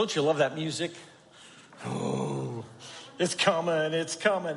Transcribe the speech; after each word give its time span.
Don't 0.00 0.16
you 0.16 0.22
love 0.22 0.38
that 0.38 0.54
music? 0.54 0.92
Oh, 1.84 2.64
it's 3.18 3.34
coming, 3.34 3.92
it's 3.92 4.16
coming. 4.16 4.56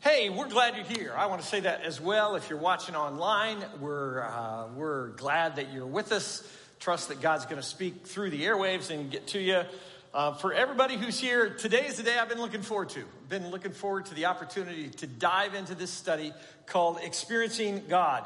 Hey, 0.00 0.28
we're 0.28 0.50
glad 0.50 0.76
you're 0.76 0.84
here. 0.84 1.14
I 1.16 1.24
want 1.24 1.40
to 1.40 1.48
say 1.48 1.60
that 1.60 1.84
as 1.84 2.02
well. 2.02 2.36
If 2.36 2.50
you're 2.50 2.58
watching 2.58 2.94
online, 2.94 3.64
we're, 3.80 4.24
uh, 4.24 4.66
we're 4.76 5.08
glad 5.12 5.56
that 5.56 5.72
you're 5.72 5.86
with 5.86 6.12
us. 6.12 6.46
Trust 6.80 7.08
that 7.08 7.22
God's 7.22 7.46
going 7.46 7.56
to 7.56 7.66
speak 7.66 8.06
through 8.06 8.28
the 8.28 8.42
airwaves 8.42 8.90
and 8.90 9.10
get 9.10 9.28
to 9.28 9.40
you. 9.40 9.62
Uh, 10.12 10.34
for 10.34 10.52
everybody 10.52 10.98
who's 10.98 11.18
here, 11.18 11.48
today 11.48 11.86
is 11.86 11.96
the 11.96 12.02
day 12.02 12.18
I've 12.18 12.28
been 12.28 12.42
looking 12.42 12.60
forward 12.60 12.90
to. 12.90 13.04
Been 13.30 13.50
looking 13.50 13.72
forward 13.72 14.04
to 14.04 14.14
the 14.14 14.26
opportunity 14.26 14.90
to 14.90 15.06
dive 15.06 15.54
into 15.54 15.74
this 15.74 15.90
study 15.90 16.34
called 16.66 16.98
Experiencing 17.02 17.84
God. 17.88 18.22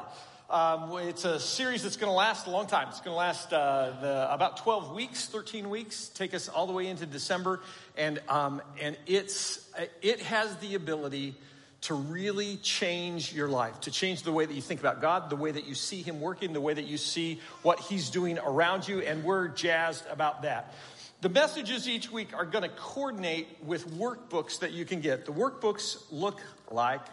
Um, 0.51 0.91
it's 0.97 1.23
a 1.23 1.39
series 1.39 1.81
that's 1.81 1.95
going 1.95 2.09
to 2.09 2.15
last 2.15 2.45
a 2.45 2.49
long 2.49 2.67
time. 2.67 2.89
It's 2.89 2.99
going 2.99 3.13
to 3.13 3.17
last 3.17 3.53
uh, 3.53 3.93
the, 4.01 4.33
about 4.33 4.57
12 4.57 4.93
weeks, 4.93 5.27
13 5.27 5.69
weeks, 5.69 6.09
take 6.09 6.33
us 6.33 6.49
all 6.49 6.67
the 6.67 6.73
way 6.73 6.87
into 6.87 7.05
December. 7.05 7.61
And, 7.97 8.19
um, 8.27 8.61
and 8.77 8.97
it's, 9.07 9.65
it 10.01 10.19
has 10.23 10.53
the 10.57 10.75
ability 10.75 11.35
to 11.83 11.93
really 11.93 12.57
change 12.57 13.31
your 13.33 13.47
life, 13.47 13.79
to 13.81 13.91
change 13.91 14.23
the 14.23 14.33
way 14.33 14.45
that 14.45 14.53
you 14.53 14.61
think 14.61 14.81
about 14.81 14.99
God, 14.99 15.29
the 15.29 15.37
way 15.37 15.51
that 15.51 15.67
you 15.67 15.73
see 15.73 16.01
Him 16.01 16.19
working, 16.19 16.51
the 16.51 16.59
way 16.59 16.73
that 16.73 16.85
you 16.85 16.97
see 16.97 17.39
what 17.61 17.79
He's 17.79 18.09
doing 18.09 18.37
around 18.37 18.85
you. 18.85 18.99
And 18.99 19.23
we're 19.23 19.47
jazzed 19.47 20.03
about 20.11 20.41
that. 20.41 20.73
The 21.21 21.29
messages 21.29 21.87
each 21.87 22.11
week 22.11 22.35
are 22.35 22.45
going 22.45 22.69
to 22.69 22.75
coordinate 22.75 23.47
with 23.63 23.89
workbooks 23.97 24.59
that 24.59 24.73
you 24.73 24.83
can 24.83 24.99
get. 24.99 25.25
The 25.25 25.31
workbooks 25.31 26.03
look 26.11 26.41
like 26.69 27.05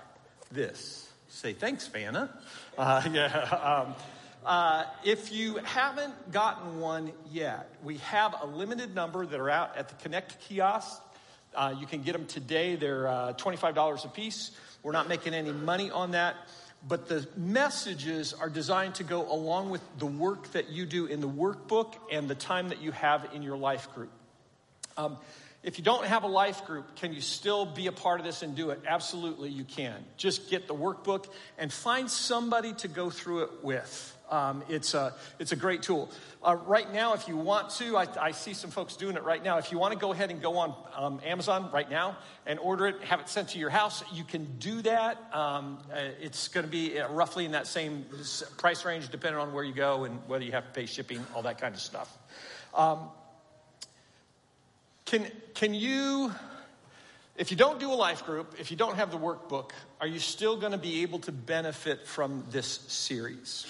this. 0.51 1.09
Say 1.29 1.52
thanks, 1.52 1.87
Vanna. 1.87 2.30
Uh, 2.78 3.02
yeah. 3.12 3.84
Um, 3.87 3.95
uh, 4.46 4.84
if 5.05 5.32
you 5.32 5.56
haven't 5.64 6.30
gotten 6.32 6.78
one 6.78 7.12
yet, 7.30 7.68
we 7.82 7.96
have 7.98 8.37
a 8.41 8.46
limited 8.46 8.95
number 8.95 9.27
that 9.27 9.38
are 9.38 9.51
out 9.51 9.77
at 9.77 9.88
the 9.88 9.96
Connect 9.96 10.41
kiosk. 10.42 11.02
Uh, 11.54 11.74
you 11.79 11.87
can 11.87 12.02
get 12.02 12.12
them 12.12 12.24
today. 12.26 12.76
They're 12.76 13.09
uh, 13.09 13.32
$25 13.32 14.04
a 14.04 14.09
piece. 14.09 14.52
We're 14.84 14.93
not 14.93 15.09
making 15.09 15.34
any 15.34 15.51
money 15.51 15.90
on 15.90 16.12
that. 16.12 16.37
But 16.87 17.09
the 17.09 17.26
messages 17.37 18.32
are 18.32 18.49
designed 18.49 18.95
to 18.96 19.04
go 19.04 19.30
along 19.30 19.71
with 19.71 19.82
the 19.99 20.06
work 20.06 20.52
that 20.52 20.68
you 20.71 20.87
do 20.87 21.06
in 21.06 21.21
the 21.21 21.29
workbook 21.29 21.95
and 22.12 22.30
the 22.30 22.37
time 22.37 22.68
that 22.68 22.80
you 22.80 22.93
have 22.93 23.29
in 23.34 23.43
your 23.43 23.56
life 23.56 23.93
group. 23.93 24.12
Um, 24.96 25.16
if 25.69 25.77
you 25.77 25.85
don't 25.85 26.07
have 26.07 26.23
a 26.23 26.29
life 26.29 26.65
group, 26.65 26.97
can 26.97 27.13
you 27.13 27.21
still 27.21 27.66
be 27.66 27.88
a 27.88 27.93
part 27.93 28.21
of 28.21 28.24
this 28.24 28.41
and 28.41 28.57
do 28.57 28.71
it? 28.71 28.80
Absolutely, 28.87 29.51
you 29.51 29.65
can. 29.65 30.02
Just 30.16 30.49
get 30.49 30.66
the 30.66 30.74
workbook 30.74 31.27
and 31.59 31.71
find 31.71 32.11
somebody 32.11 32.73
to 32.73 32.88
go 32.88 33.11
through 33.11 33.43
it 33.43 33.51
with. 33.63 34.16
Um, 34.30 34.65
it's, 34.71 34.95
a, 34.95 35.13
it's 35.39 35.52
a 35.52 35.57
great 35.57 35.83
tool. 35.83 36.11
Uh, 36.43 36.57
right 36.66 36.91
now, 36.91 37.13
if 37.13 37.29
you 37.29 37.37
want 37.37 37.69
to, 37.73 37.99
I, 37.99 38.07
I, 38.19 38.30
see 38.30 38.55
some 38.55 38.71
folks 38.71 38.96
doing 38.96 39.16
it 39.16 39.24
right 39.24 39.45
now. 39.45 39.59
If 39.59 39.71
you 39.71 39.79
want 39.79 39.93
to 39.93 39.99
go 39.99 40.11
ahead 40.11 40.30
and 40.30 40.41
go 40.41 40.57
on 40.57 40.74
um, 40.96 41.21
Amazon 41.23 41.71
right 41.71 41.91
now 41.91 42.16
and 42.46 42.59
order 42.59 42.87
it, 42.87 43.02
have 43.02 43.21
it 43.21 43.29
sent 43.29 43.51
to 43.51 43.59
your 43.59 43.69
house, 43.69 44.02
you 44.15 44.24
can 44.24 44.46
do 44.59 44.80
that. 44.83 45.19
Um, 45.35 45.80
uh, 45.93 45.99
it's 46.19 46.49
going 46.49 46.65
to 46.65 46.73
be 46.73 46.99
uh, 46.99 47.11
roughly 47.11 47.45
in 47.45 47.52
that 47.52 47.66
same 47.66 48.07
price 48.57 48.87
range, 48.87 49.11
depending 49.11 49.39
on 49.39 49.52
where 49.52 49.65
you 49.65 49.74
go 49.74 50.05
and 50.05 50.19
whether 50.29 50.45
you 50.45 50.52
have 50.52 50.65
to 50.65 50.73
pay 50.73 50.87
shipping, 50.87 51.23
all 51.35 51.43
that 51.43 51.61
kind 51.61 51.74
of 51.74 51.80
stuff. 51.83 52.16
Um, 52.74 53.11
can, 55.09 55.26
can 55.54 55.73
you, 55.73 56.30
if 57.37 57.51
you 57.51 57.56
don't 57.56 57.80
do 57.80 57.90
a 57.90 57.95
life 57.95 58.26
group, 58.26 58.54
if 58.59 58.70
you 58.70 58.76
don't 58.76 58.96
have 58.96 59.10
the 59.10 59.16
workbook, 59.16 59.70
are 60.02 60.06
you 60.06 60.18
still 60.18 60.59
going 60.59 60.73
to 60.73 60.78
be 60.78 61.00
able 61.00 61.18
to 61.20 61.32
benefit 61.32 62.06
from 62.06 62.45
this 62.50 62.66
series? 62.66 63.66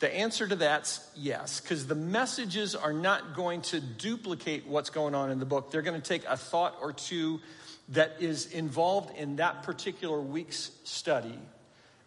The 0.00 0.14
answer 0.14 0.46
to 0.46 0.54
that's 0.56 1.08
yes, 1.16 1.60
because 1.60 1.86
the 1.86 1.94
messages 1.94 2.74
are 2.74 2.92
not 2.92 3.34
going 3.34 3.62
to 3.62 3.80
duplicate 3.80 4.66
what's 4.66 4.90
going 4.90 5.14
on 5.14 5.30
in 5.30 5.38
the 5.38 5.46
book. 5.46 5.70
They're 5.70 5.82
going 5.82 6.00
to 6.00 6.06
take 6.06 6.24
a 6.26 6.36
thought 6.36 6.76
or 6.82 6.92
two 6.92 7.40
that 7.88 8.16
is 8.20 8.52
involved 8.52 9.16
in 9.16 9.36
that 9.36 9.62
particular 9.62 10.20
week's 10.20 10.70
study, 10.84 11.38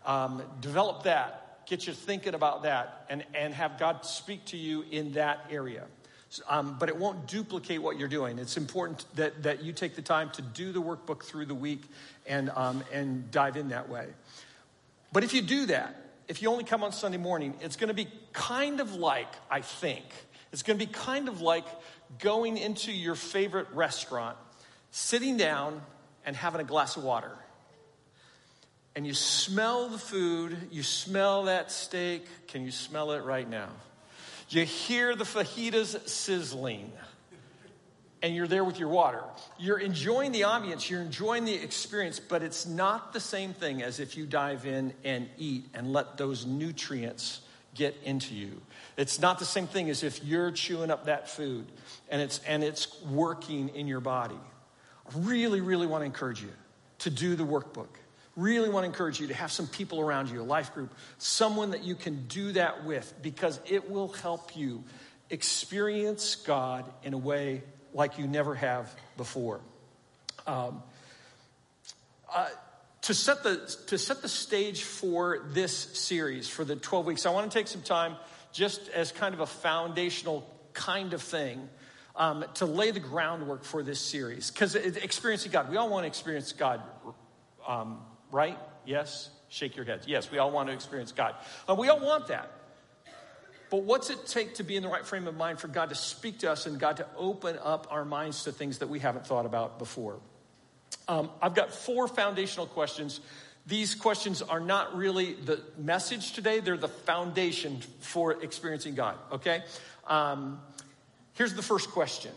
um, 0.06 0.44
develop 0.62 1.04
that, 1.04 1.66
get 1.66 1.88
you 1.88 1.94
thinking 1.94 2.36
about 2.36 2.62
that, 2.64 3.08
and, 3.10 3.26
and 3.34 3.56
have 3.56 3.80
God 3.80 4.06
speak 4.06 4.46
to 4.46 4.58
you 4.58 4.86
in 4.92 5.14
that 5.14 5.48
area. 5.50 5.86
Um, 6.48 6.78
but 6.80 6.88
it 6.88 6.96
won't 6.96 7.28
duplicate 7.28 7.82
what 7.82 8.00
you're 8.00 8.08
doing. 8.08 8.40
It's 8.40 8.56
important 8.56 9.06
that, 9.16 9.44
that 9.44 9.64
you 9.64 9.74
take 9.74 9.96
the 9.96 10.02
time 10.02 10.30
to 10.32 10.42
do 10.42 10.72
the 10.72 10.82
workbook 10.82 11.24
through 11.24 11.46
the 11.46 11.56
week 11.56 11.84
and, 12.26 12.50
um, 12.52 12.84
and 12.94 13.30
dive 13.32 13.58
in 13.58 13.70
that 13.70 13.90
way. 13.90 14.08
But 15.12 15.26
if 15.26 15.34
you 15.34 15.42
do 15.42 15.66
that, 15.66 15.96
if 16.30 16.42
you 16.42 16.50
only 16.50 16.64
come 16.64 16.84
on 16.84 16.94
Sunday 16.94 17.18
morning, 17.18 17.54
it's 17.60 17.76
going 17.76 17.90
to 17.90 17.94
be 17.94 18.08
kind 18.32 18.80
of 18.80 18.96
like, 18.96 19.28
I 19.50 19.60
think, 19.60 20.06
it's 20.54 20.64
going 20.64 20.80
to 20.80 20.86
be 20.86 20.92
kind 20.92 21.28
of 21.28 21.42
like 21.42 21.66
going 22.20 22.58
into 22.58 22.94
your 22.94 23.16
favorite 23.16 23.68
restaurant, 23.74 24.38
sitting 24.92 25.36
down, 25.36 25.82
and 26.26 26.36
having 26.36 26.62
a 26.62 26.64
glass 26.64 26.96
of 26.96 27.04
water. 27.04 27.32
And 28.96 29.08
you 29.08 29.14
smell 29.14 29.90
the 29.90 29.98
food, 29.98 30.58
you 30.72 30.84
smell 30.84 31.44
that 31.44 31.72
steak. 31.72 32.26
Can 32.48 32.64
you 32.64 32.72
smell 32.72 33.12
it 33.12 33.24
right 33.24 33.50
now? 33.50 33.70
You 34.52 34.66
hear 34.66 35.16
the 35.16 35.24
fajitas 35.24 36.10
sizzling, 36.10 36.92
and 38.22 38.36
you're 38.36 38.48
there 38.48 38.66
with 38.66 38.80
your 38.80 38.90
water. 38.90 39.24
You're 39.58 39.80
enjoying 39.80 40.34
the 40.34 40.42
ambience, 40.42 40.90
you're 40.90 41.02
enjoying 41.02 41.46
the 41.46 41.54
experience, 41.54 42.20
but 42.20 42.44
it's 42.44 42.66
not 42.66 43.14
the 43.14 43.22
same 43.22 43.54
thing 43.54 43.82
as 43.82 44.02
if 44.02 44.18
you 44.18 44.26
dive 44.26 44.66
in 44.66 44.94
and 45.06 45.30
eat 45.38 45.68
and 45.74 45.94
let 45.94 46.18
those 46.18 46.46
nutrients 46.46 47.40
get 47.76 47.96
into 48.04 48.36
you. 48.36 48.62
It's 48.98 49.20
not 49.20 49.40
the 49.40 49.46
same 49.46 49.68
thing 49.68 49.90
as 49.90 50.04
if 50.04 50.22
you're 50.22 50.52
chewing 50.52 50.92
up 50.92 51.06
that 51.06 51.30
food 51.30 51.66
and 52.10 52.22
it's 52.22 52.40
and 52.46 52.62
it's 52.62 53.02
working 53.04 53.70
in 53.70 53.88
your 53.88 54.02
body. 54.02 54.36
I 55.08 55.18
really, 55.20 55.62
really 55.62 55.88
want 55.88 56.02
to 56.02 56.06
encourage 56.06 56.42
you 56.42 56.52
to 57.00 57.10
do 57.10 57.36
the 57.36 57.46
workbook 57.46 58.01
really 58.36 58.70
want 58.70 58.84
to 58.84 58.88
encourage 58.88 59.20
you 59.20 59.28
to 59.28 59.34
have 59.34 59.52
some 59.52 59.68
people 59.68 60.00
around 60.00 60.30
you, 60.30 60.42
a 60.42 60.44
life 60.44 60.74
group, 60.74 60.94
someone 61.18 61.72
that 61.72 61.84
you 61.84 61.96
can 61.96 62.28
do 62.28 62.54
that 62.54 62.86
with, 62.86 63.14
because 63.22 63.60
it 63.66 63.90
will 63.90 64.10
help 64.10 64.56
you 64.56 64.84
experience 65.30 66.36
God 66.36 66.86
in 67.04 67.14
a 67.14 67.18
way 67.18 67.64
like 67.94 68.18
you 68.18 68.28
never 68.28 68.56
have 68.56 68.94
before. 69.18 69.62
Um, 70.48 70.82
uh, 72.34 72.48
to 73.02 73.14
set 73.14 73.44
the 73.44 73.76
to 73.88 73.98
set 73.98 74.22
the 74.22 74.30
stage 74.30 74.84
for 74.84 75.40
this 75.50 75.76
series 75.76 76.48
for 76.48 76.64
the 76.64 76.76
12 76.76 77.06
weeks, 77.08 77.26
I 77.26 77.32
want 77.32 77.52
to 77.52 77.58
take 77.58 77.68
some 77.68 77.82
time 77.82 78.16
just 78.54 78.90
as 78.90 79.12
kind 79.12 79.34
of 79.34 79.40
a 79.40 79.46
foundational 79.46 80.48
kind 80.74 81.14
of 81.14 81.22
thing 81.22 81.68
um, 82.16 82.46
to 82.56 82.66
lay 82.66 82.92
the 82.92 83.00
groundwork 83.00 83.64
for 83.64 83.84
this 83.84 84.00
series. 84.00 84.52
Because 84.52 84.76
experiencing 84.76 85.52
God, 85.52 85.70
we 85.70 85.78
all 85.78 85.90
want 85.90 86.04
to 86.04 86.08
experience 86.08 86.52
God 86.52 86.82
um, 87.68 88.00
right? 88.32 88.58
Yes? 88.86 89.30
Shake 89.50 89.76
your 89.76 89.86
heads. 89.86 90.08
Yes, 90.08 90.32
we 90.32 90.38
all 90.38 90.52
want 90.52 90.70
to 90.70 90.74
experience 90.74 91.12
God. 91.12 91.36
Uh, 91.68 91.76
we 91.76 91.90
all 91.90 92.00
want 92.00 92.28
that. 92.28 92.52
But 93.70 93.84
what's 93.84 94.10
it 94.10 94.28
take 94.28 94.56
to 94.56 94.64
be 94.64 94.76
in 94.76 94.84
the 94.84 94.90
right 94.90 95.06
frame 95.06 95.28
of 95.28 95.36
mind 95.36 95.60
for 95.60 95.70
God 95.70 95.90
to 95.90 95.96
speak 95.96 96.40
to 96.40 96.52
us 96.52 96.66
and 96.66 96.80
God 96.80 96.98
to 96.98 97.08
open 97.18 97.58
up 97.64 97.88
our 97.90 98.04
minds 98.04 98.44
to 98.44 98.52
things 98.52 98.80
that 98.80 98.90
we 98.90 99.00
haven't 99.00 99.26
thought 99.26 99.46
about 99.46 99.80
before? 99.80 100.20
Um, 101.08 101.30
I've 101.42 101.56
got 101.56 101.74
four 101.74 102.08
foundational 102.08 102.66
questions. 102.66 103.22
These 103.66 103.96
questions 103.96 104.42
are 104.42 104.60
not 104.60 104.96
really 104.96 105.34
the 105.34 105.62
message 105.78 106.34
today, 106.34 106.60
they're 106.60 106.78
the 106.78 106.88
foundation 106.88 107.80
for 108.00 108.44
experiencing 108.44 108.96
God, 108.96 109.18
okay? 109.32 109.64
Um, 110.08 110.60
here's 111.34 111.54
the 111.54 111.62
first 111.62 111.92
question 111.92 112.32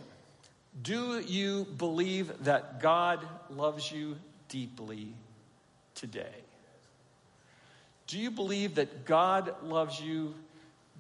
Do 0.83 1.21
you 1.21 1.65
believe 1.65 2.45
that 2.45 2.81
God 2.81 3.27
loves 3.51 3.91
you 3.91 4.17
deeply 4.49 5.15
today? 5.95 6.35
Do 8.07 8.19
you 8.19 8.31
believe 8.31 8.75
that 8.77 9.05
God 9.07 9.55
loves 9.63 10.01
you 10.01 10.35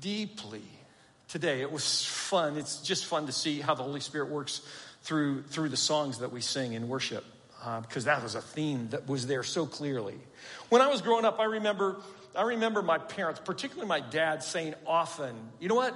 deeply 0.00 0.62
today? 1.28 1.60
It 1.60 1.70
was 1.70 2.04
fun. 2.04 2.56
It's 2.56 2.78
just 2.78 3.04
fun 3.04 3.26
to 3.26 3.32
see 3.32 3.60
how 3.60 3.74
the 3.74 3.82
Holy 3.82 4.00
Spirit 4.00 4.30
works 4.30 4.62
through, 5.02 5.42
through 5.42 5.68
the 5.68 5.76
songs 5.76 6.18
that 6.18 6.32
we 6.32 6.40
sing 6.40 6.72
in 6.72 6.88
worship, 6.88 7.24
uh, 7.62 7.80
because 7.80 8.06
that 8.06 8.22
was 8.22 8.34
a 8.34 8.40
theme 8.40 8.88
that 8.90 9.06
was 9.06 9.26
there 9.26 9.42
so 9.42 9.66
clearly. 9.66 10.16
When 10.70 10.80
I 10.80 10.88
was 10.88 11.02
growing 11.02 11.26
up, 11.26 11.38
I 11.38 11.44
remember, 11.44 11.96
I 12.34 12.42
remember 12.42 12.80
my 12.80 12.98
parents, 12.98 13.40
particularly 13.44 13.88
my 13.88 14.00
dad, 14.00 14.42
saying 14.42 14.74
often, 14.86 15.34
you 15.60 15.68
know 15.68 15.74
what? 15.74 15.94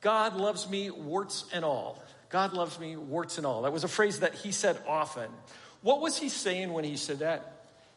God 0.00 0.36
loves 0.36 0.68
me, 0.70 0.90
warts 0.90 1.46
and 1.52 1.64
all. 1.64 2.00
God 2.28 2.52
loves 2.52 2.78
me, 2.78 2.96
warts 2.96 3.38
and 3.38 3.46
all. 3.46 3.62
That 3.62 3.72
was 3.72 3.82
a 3.82 3.88
phrase 3.88 4.20
that 4.20 4.34
he 4.34 4.52
said 4.52 4.78
often. 4.86 5.30
What 5.82 6.00
was 6.00 6.16
he 6.16 6.28
saying 6.28 6.72
when 6.72 6.84
he 6.84 6.96
said 6.96 7.20
that? 7.20 7.55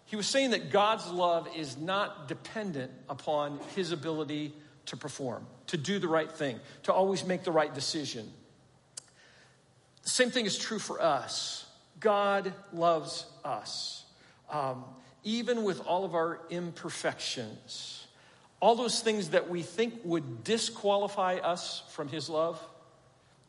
He 0.10 0.16
was 0.16 0.26
saying 0.26 0.52
that 0.52 0.72
God's 0.72 1.08
love 1.08 1.48
is 1.56 1.78
not 1.78 2.28
dependent 2.28 2.92
upon 3.08 3.60
his 3.76 3.92
ability 3.92 4.56
to 4.88 4.98
perform, 4.98 5.46
to 5.68 5.78
do 5.78 6.00
the 6.00 6.08
right 6.08 6.32
thing, 6.32 6.60
to 6.84 6.94
always 6.94 7.24
make 7.24 7.44
the 7.44 7.52
right 7.52 7.72
decision. 7.72 8.28
The 10.02 10.10
same 10.10 10.32
thing 10.32 10.48
is 10.48 10.58
true 10.58 10.80
for 10.80 11.00
us. 11.00 11.68
God 12.00 12.52
loves 12.74 13.28
us, 13.46 14.04
um, 14.50 14.84
even 15.24 15.64
with 15.64 15.80
all 15.86 16.06
of 16.06 16.16
our 16.16 16.42
imperfections. 16.50 18.08
All 18.62 18.74
those 18.74 19.02
things 19.02 19.30
that 19.30 19.48
we 19.48 19.62
think 19.62 19.94
would 20.04 20.44
disqualify 20.44 21.36
us 21.36 21.84
from 21.92 22.08
his 22.08 22.30
love, 22.30 22.60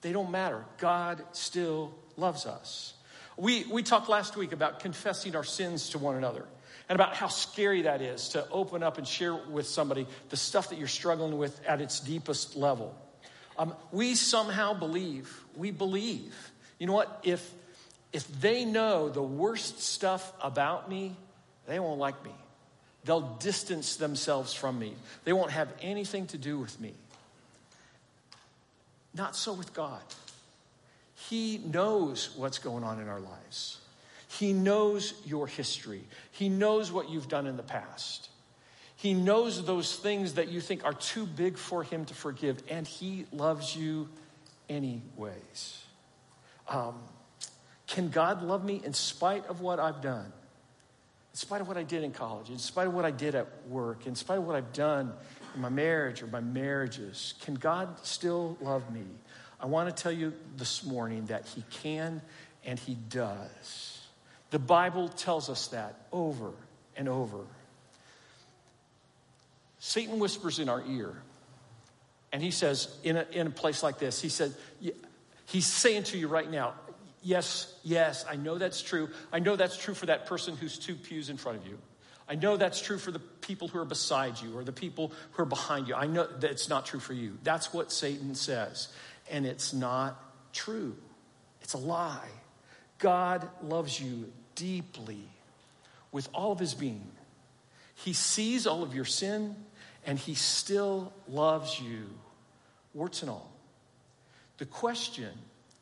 They 0.02 0.12
don't 0.12 0.30
matter. 0.30 0.64
God 0.76 1.22
still 1.32 1.94
loves 2.16 2.44
us. 2.44 2.94
We, 3.40 3.64
we 3.64 3.82
talked 3.82 4.10
last 4.10 4.36
week 4.36 4.52
about 4.52 4.80
confessing 4.80 5.34
our 5.34 5.44
sins 5.44 5.90
to 5.90 5.98
one 5.98 6.14
another 6.16 6.44
and 6.90 6.94
about 6.94 7.14
how 7.14 7.28
scary 7.28 7.82
that 7.82 8.02
is 8.02 8.28
to 8.30 8.46
open 8.50 8.82
up 8.82 8.98
and 8.98 9.08
share 9.08 9.34
with 9.34 9.66
somebody 9.66 10.06
the 10.28 10.36
stuff 10.36 10.68
that 10.68 10.78
you're 10.78 10.88
struggling 10.88 11.38
with 11.38 11.58
at 11.64 11.80
its 11.80 12.00
deepest 12.00 12.54
level. 12.54 12.94
Um, 13.56 13.74
we 13.92 14.14
somehow 14.14 14.74
believe, 14.74 15.34
we 15.56 15.70
believe, 15.70 16.34
you 16.78 16.86
know 16.86 16.92
what? 16.92 17.20
If, 17.22 17.50
if 18.12 18.28
they 18.42 18.66
know 18.66 19.08
the 19.08 19.22
worst 19.22 19.80
stuff 19.80 20.30
about 20.42 20.90
me, 20.90 21.16
they 21.66 21.80
won't 21.80 21.98
like 21.98 22.22
me. 22.22 22.34
They'll 23.06 23.36
distance 23.38 23.96
themselves 23.96 24.52
from 24.52 24.78
me. 24.78 24.92
They 25.24 25.32
won't 25.32 25.52
have 25.52 25.72
anything 25.80 26.26
to 26.26 26.36
do 26.36 26.58
with 26.58 26.78
me. 26.78 26.92
Not 29.14 29.34
so 29.34 29.54
with 29.54 29.72
God. 29.72 30.02
He 31.30 31.58
knows 31.58 32.30
what's 32.36 32.58
going 32.58 32.82
on 32.82 33.00
in 33.00 33.08
our 33.08 33.20
lives. 33.20 33.78
He 34.26 34.52
knows 34.52 35.14
your 35.24 35.46
history. 35.46 36.02
He 36.32 36.48
knows 36.48 36.90
what 36.90 37.08
you've 37.08 37.28
done 37.28 37.46
in 37.46 37.56
the 37.56 37.62
past. 37.62 38.28
He 38.96 39.14
knows 39.14 39.64
those 39.64 39.94
things 39.94 40.34
that 40.34 40.48
you 40.48 40.60
think 40.60 40.84
are 40.84 40.92
too 40.92 41.26
big 41.26 41.56
for 41.56 41.84
Him 41.84 42.04
to 42.06 42.14
forgive, 42.14 42.64
and 42.68 42.84
He 42.84 43.26
loves 43.30 43.76
you 43.76 44.08
anyways. 44.68 45.84
Um, 46.68 46.96
can 47.86 48.08
God 48.08 48.42
love 48.42 48.64
me 48.64 48.82
in 48.84 48.92
spite 48.92 49.46
of 49.46 49.60
what 49.60 49.78
I've 49.78 50.02
done? 50.02 50.26
In 50.26 51.36
spite 51.36 51.60
of 51.60 51.68
what 51.68 51.76
I 51.76 51.84
did 51.84 52.02
in 52.02 52.10
college, 52.10 52.50
in 52.50 52.58
spite 52.58 52.88
of 52.88 52.94
what 52.94 53.04
I 53.04 53.12
did 53.12 53.36
at 53.36 53.46
work, 53.68 54.08
in 54.08 54.16
spite 54.16 54.38
of 54.38 54.46
what 54.48 54.56
I've 54.56 54.72
done 54.72 55.12
in 55.54 55.60
my 55.60 55.68
marriage 55.68 56.24
or 56.24 56.26
my 56.26 56.40
marriages, 56.40 57.34
can 57.42 57.54
God 57.54 58.04
still 58.04 58.58
love 58.60 58.92
me? 58.92 59.04
I 59.60 59.66
want 59.66 59.94
to 59.94 60.02
tell 60.02 60.12
you 60.12 60.32
this 60.56 60.84
morning 60.84 61.26
that 61.26 61.46
He 61.46 61.64
can 61.70 62.22
and 62.64 62.78
He 62.78 62.94
does. 62.94 64.00
The 64.50 64.58
Bible 64.58 65.08
tells 65.08 65.48
us 65.48 65.68
that 65.68 66.06
over 66.12 66.52
and 66.96 67.08
over. 67.08 67.38
Satan 69.78 70.18
whispers 70.18 70.58
in 70.58 70.68
our 70.68 70.82
ear, 70.86 71.14
and 72.32 72.42
he 72.42 72.50
says, 72.50 72.94
in 73.02 73.16
a, 73.16 73.26
in 73.32 73.46
a 73.46 73.50
place 73.50 73.82
like 73.82 73.98
this, 73.98 74.20
he 74.20 74.28
said, 74.28 74.54
He's 75.46 75.66
saying 75.66 76.04
to 76.04 76.18
you 76.18 76.28
right 76.28 76.48
now, 76.48 76.74
Yes, 77.22 77.74
yes, 77.82 78.24
I 78.28 78.36
know 78.36 78.56
that's 78.56 78.80
true. 78.80 79.10
I 79.32 79.40
know 79.40 79.56
that's 79.56 79.76
true 79.76 79.92
for 79.92 80.06
that 80.06 80.26
person 80.26 80.56
who's 80.56 80.78
two 80.78 80.94
pews 80.94 81.28
in 81.28 81.36
front 81.36 81.58
of 81.58 81.66
you. 81.66 81.78
I 82.26 82.34
know 82.34 82.56
that's 82.56 82.80
true 82.80 82.96
for 82.96 83.10
the 83.10 83.18
people 83.18 83.68
who 83.68 83.78
are 83.78 83.84
beside 83.84 84.40
you 84.40 84.56
or 84.56 84.64
the 84.64 84.72
people 84.72 85.12
who 85.32 85.42
are 85.42 85.46
behind 85.46 85.88
you. 85.88 85.94
I 85.94 86.06
know 86.06 86.26
that 86.26 86.50
it's 86.50 86.68
not 86.68 86.86
true 86.86 87.00
for 87.00 87.12
you. 87.12 87.36
That's 87.42 87.74
what 87.74 87.92
Satan 87.92 88.34
says. 88.34 88.88
And 89.30 89.46
it's 89.46 89.72
not 89.72 90.20
true, 90.52 90.96
it's 91.62 91.74
a 91.74 91.78
lie. 91.78 92.28
God 92.98 93.48
loves 93.62 93.98
you 93.98 94.30
deeply 94.56 95.22
with 96.12 96.28
all 96.34 96.52
of 96.52 96.58
his 96.58 96.74
being. 96.74 97.10
He 97.94 98.12
sees 98.12 98.66
all 98.66 98.82
of 98.82 98.94
your 98.94 99.04
sin 99.04 99.56
and 100.04 100.18
he 100.18 100.34
still 100.34 101.12
loves 101.28 101.80
you, 101.80 102.06
warts 102.94 103.22
and 103.22 103.30
all. 103.30 103.50
The 104.58 104.66
question 104.66 105.30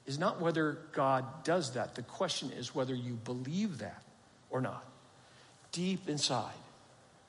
is 0.06 0.18
not 0.18 0.40
whether 0.40 0.78
God 0.92 1.44
does 1.44 1.72
that, 1.72 1.94
the 1.94 2.02
question 2.02 2.50
is 2.52 2.74
whether 2.74 2.94
you 2.94 3.14
believe 3.14 3.78
that 3.78 4.02
or 4.50 4.60
not. 4.60 4.84
Deep 5.72 6.08
inside, 6.08 6.54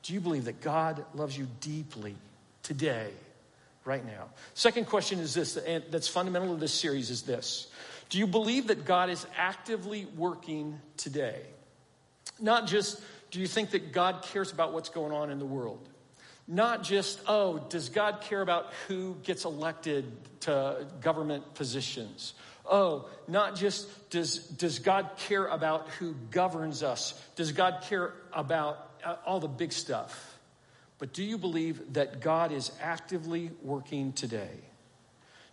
do 0.03 0.13
you 0.13 0.21
believe 0.21 0.45
that 0.45 0.61
God 0.61 1.03
loves 1.13 1.37
you 1.37 1.47
deeply 1.59 2.15
today, 2.63 3.11
right 3.85 4.05
now? 4.05 4.29
Second 4.53 4.87
question 4.87 5.19
is 5.19 5.33
this, 5.33 5.57
that's 5.89 6.07
fundamental 6.07 6.53
to 6.53 6.59
this 6.59 6.73
series 6.73 7.09
is 7.09 7.23
this 7.23 7.67
do 8.09 8.17
you 8.17 8.25
believe 8.25 8.67
that 8.67 8.85
God 8.85 9.09
is 9.09 9.25
actively 9.37 10.07
working 10.17 10.79
today? 10.97 11.41
Not 12.39 12.65
just, 12.67 12.99
do 13.29 13.39
you 13.39 13.47
think 13.47 13.71
that 13.71 13.91
God 13.91 14.23
cares 14.23 14.51
about 14.51 14.73
what's 14.73 14.89
going 14.89 15.13
on 15.13 15.29
in 15.29 15.37
the 15.37 15.45
world? 15.45 15.87
Not 16.47 16.81
just, 16.81 17.21
oh, 17.27 17.59
does 17.69 17.89
God 17.89 18.21
care 18.21 18.41
about 18.41 18.73
who 18.87 19.15
gets 19.23 19.45
elected 19.45 20.11
to 20.41 20.87
government 21.01 21.53
positions? 21.53 22.33
Oh, 22.65 23.07
not 23.27 23.55
just 23.55 24.09
does, 24.09 24.39
does 24.39 24.79
God 24.79 25.11
care 25.27 25.45
about 25.45 25.89
who 25.99 26.15
governs 26.31 26.81
us? 26.81 27.13
Does 27.35 27.51
God 27.51 27.83
care 27.87 28.13
about 28.33 28.91
uh, 29.03 29.15
all 29.25 29.39
the 29.39 29.47
big 29.47 29.71
stuff? 29.71 30.28
But 30.99 31.13
do 31.13 31.23
you 31.23 31.37
believe 31.37 31.93
that 31.93 32.19
God 32.19 32.51
is 32.51 32.71
actively 32.81 33.51
working 33.63 34.11
today? 34.11 34.51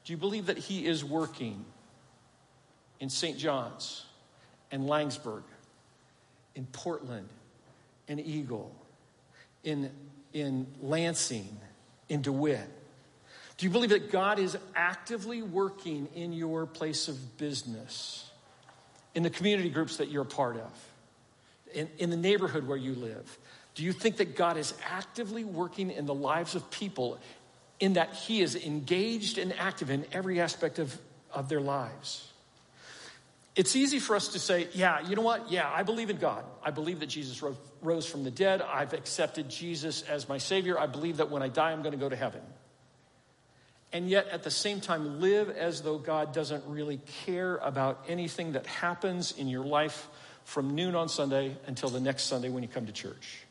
Do 0.05 0.13
you 0.13 0.17
believe 0.17 0.47
that 0.47 0.59
He 0.59 0.87
is 0.87 1.05
working 1.05 1.65
in 3.01 3.09
St. 3.09 3.39
John's 3.39 4.05
and 4.73 4.85
Laingsburg, 4.85 5.43
in 6.57 6.67
Portland, 6.67 7.29
in 8.09 8.19
Eagle, 8.19 8.75
in, 9.63 9.91
in 10.33 10.67
Lansing, 10.83 11.57
in 12.09 12.23
DeWitt? 12.23 12.69
Do 13.57 13.67
you 13.67 13.71
believe 13.71 13.91
that 13.91 14.11
God 14.11 14.39
is 14.39 14.59
actively 14.75 15.43
working 15.43 16.09
in 16.15 16.33
your 16.33 16.67
place 16.67 17.09
of 17.09 17.39
business, 17.39 18.31
in 19.15 19.23
the 19.23 19.31
community 19.31 19.71
groups 19.71 19.99
that 19.99 20.11
you're 20.11 20.23
a 20.23 20.27
part 20.27 20.57
of, 20.57 20.91
in, 21.73 21.89
in 21.99 22.11
the 22.11 22.17
neighborhood 22.17 22.67
where 22.67 22.77
you 22.77 22.95
live? 22.95 23.39
Do 23.76 23.84
you 23.84 23.93
think 23.93 24.17
that 24.17 24.34
God 24.37 24.56
is 24.56 24.75
actively 24.90 25.44
working 25.44 25.90
in 25.90 26.06
the 26.06 26.14
lives 26.14 26.55
of 26.55 26.69
people 26.70 27.19
in 27.78 27.93
that 27.93 28.14
He 28.14 28.40
is 28.40 28.56
engaged 28.56 29.37
and 29.37 29.55
active 29.58 29.90
in 29.90 30.06
every 30.12 30.40
aspect 30.40 30.78
of, 30.78 30.99
of 31.31 31.49
their 31.50 31.61
lives? 31.61 32.32
It's 33.55 33.76
easy 33.76 33.99
for 33.99 34.17
us 34.17 34.28
to 34.28 34.38
say, 34.38 34.69
yeah, 34.73 35.06
you 35.06 35.14
know 35.14 35.23
what? 35.23 35.50
Yeah, 35.50 35.70
I 35.70 35.82
believe 35.82 36.08
in 36.08 36.17
God. 36.17 36.44
I 36.62 36.70
believe 36.70 37.00
that 37.00 37.06
Jesus 37.06 37.43
rose 37.82 38.06
from 38.06 38.25
the 38.25 38.31
dead. 38.31 38.62
I've 38.62 38.94
accepted 38.94 39.50
Jesus 39.50 40.02
as 40.02 40.28
my 40.28 40.38
Savior. 40.38 40.78
I 40.78 40.87
believe 40.87 41.19
that 41.19 41.31
when 41.31 41.43
I 41.43 41.49
die, 41.49 41.73
I'm 41.73 41.82
going 41.82 41.93
to 41.93 41.99
go 41.99 42.08
to 42.08 42.17
heaven. 42.17 42.43
And 43.93 44.08
yet, 44.08 44.28
at 44.28 44.43
the 44.43 44.50
same 44.50 44.81
time, 44.81 45.20
live 45.20 45.50
as 45.50 45.82
though 45.82 45.96
God 45.96 46.34
doesn't 46.34 46.64
really 46.67 47.00
care 47.25 47.56
about 47.56 48.05
anything 48.08 48.52
that 48.52 48.67
happens 48.67 49.32
in 49.32 49.49
your 49.49 49.64
life 49.64 50.08
from 50.44 50.75
noon 50.75 50.94
on 50.94 51.08
Sunday 51.08 51.56
until 51.67 51.88
the 51.88 52.00
next 52.00 52.25
Sunday 52.25 52.49
when 52.49 52.62
you 52.62 52.69
come 52.69 52.87
to 52.87 52.93
church. 52.93 53.46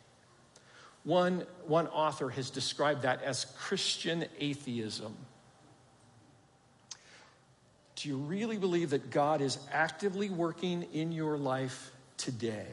One, 1.05 1.45
one 1.65 1.87
author 1.87 2.29
has 2.29 2.49
described 2.49 3.03
that 3.03 3.21
as 3.23 3.45
Christian 3.57 4.25
atheism. 4.39 5.15
Do 7.95 8.09
you 8.09 8.17
really 8.17 8.57
believe 8.57 8.89
that 8.89 9.11
God 9.11 9.39
is 9.39 9.57
actively 9.71 10.29
working 10.29 10.83
in 10.93 11.11
your 11.11 11.37
life 11.37 11.91
today? 12.17 12.67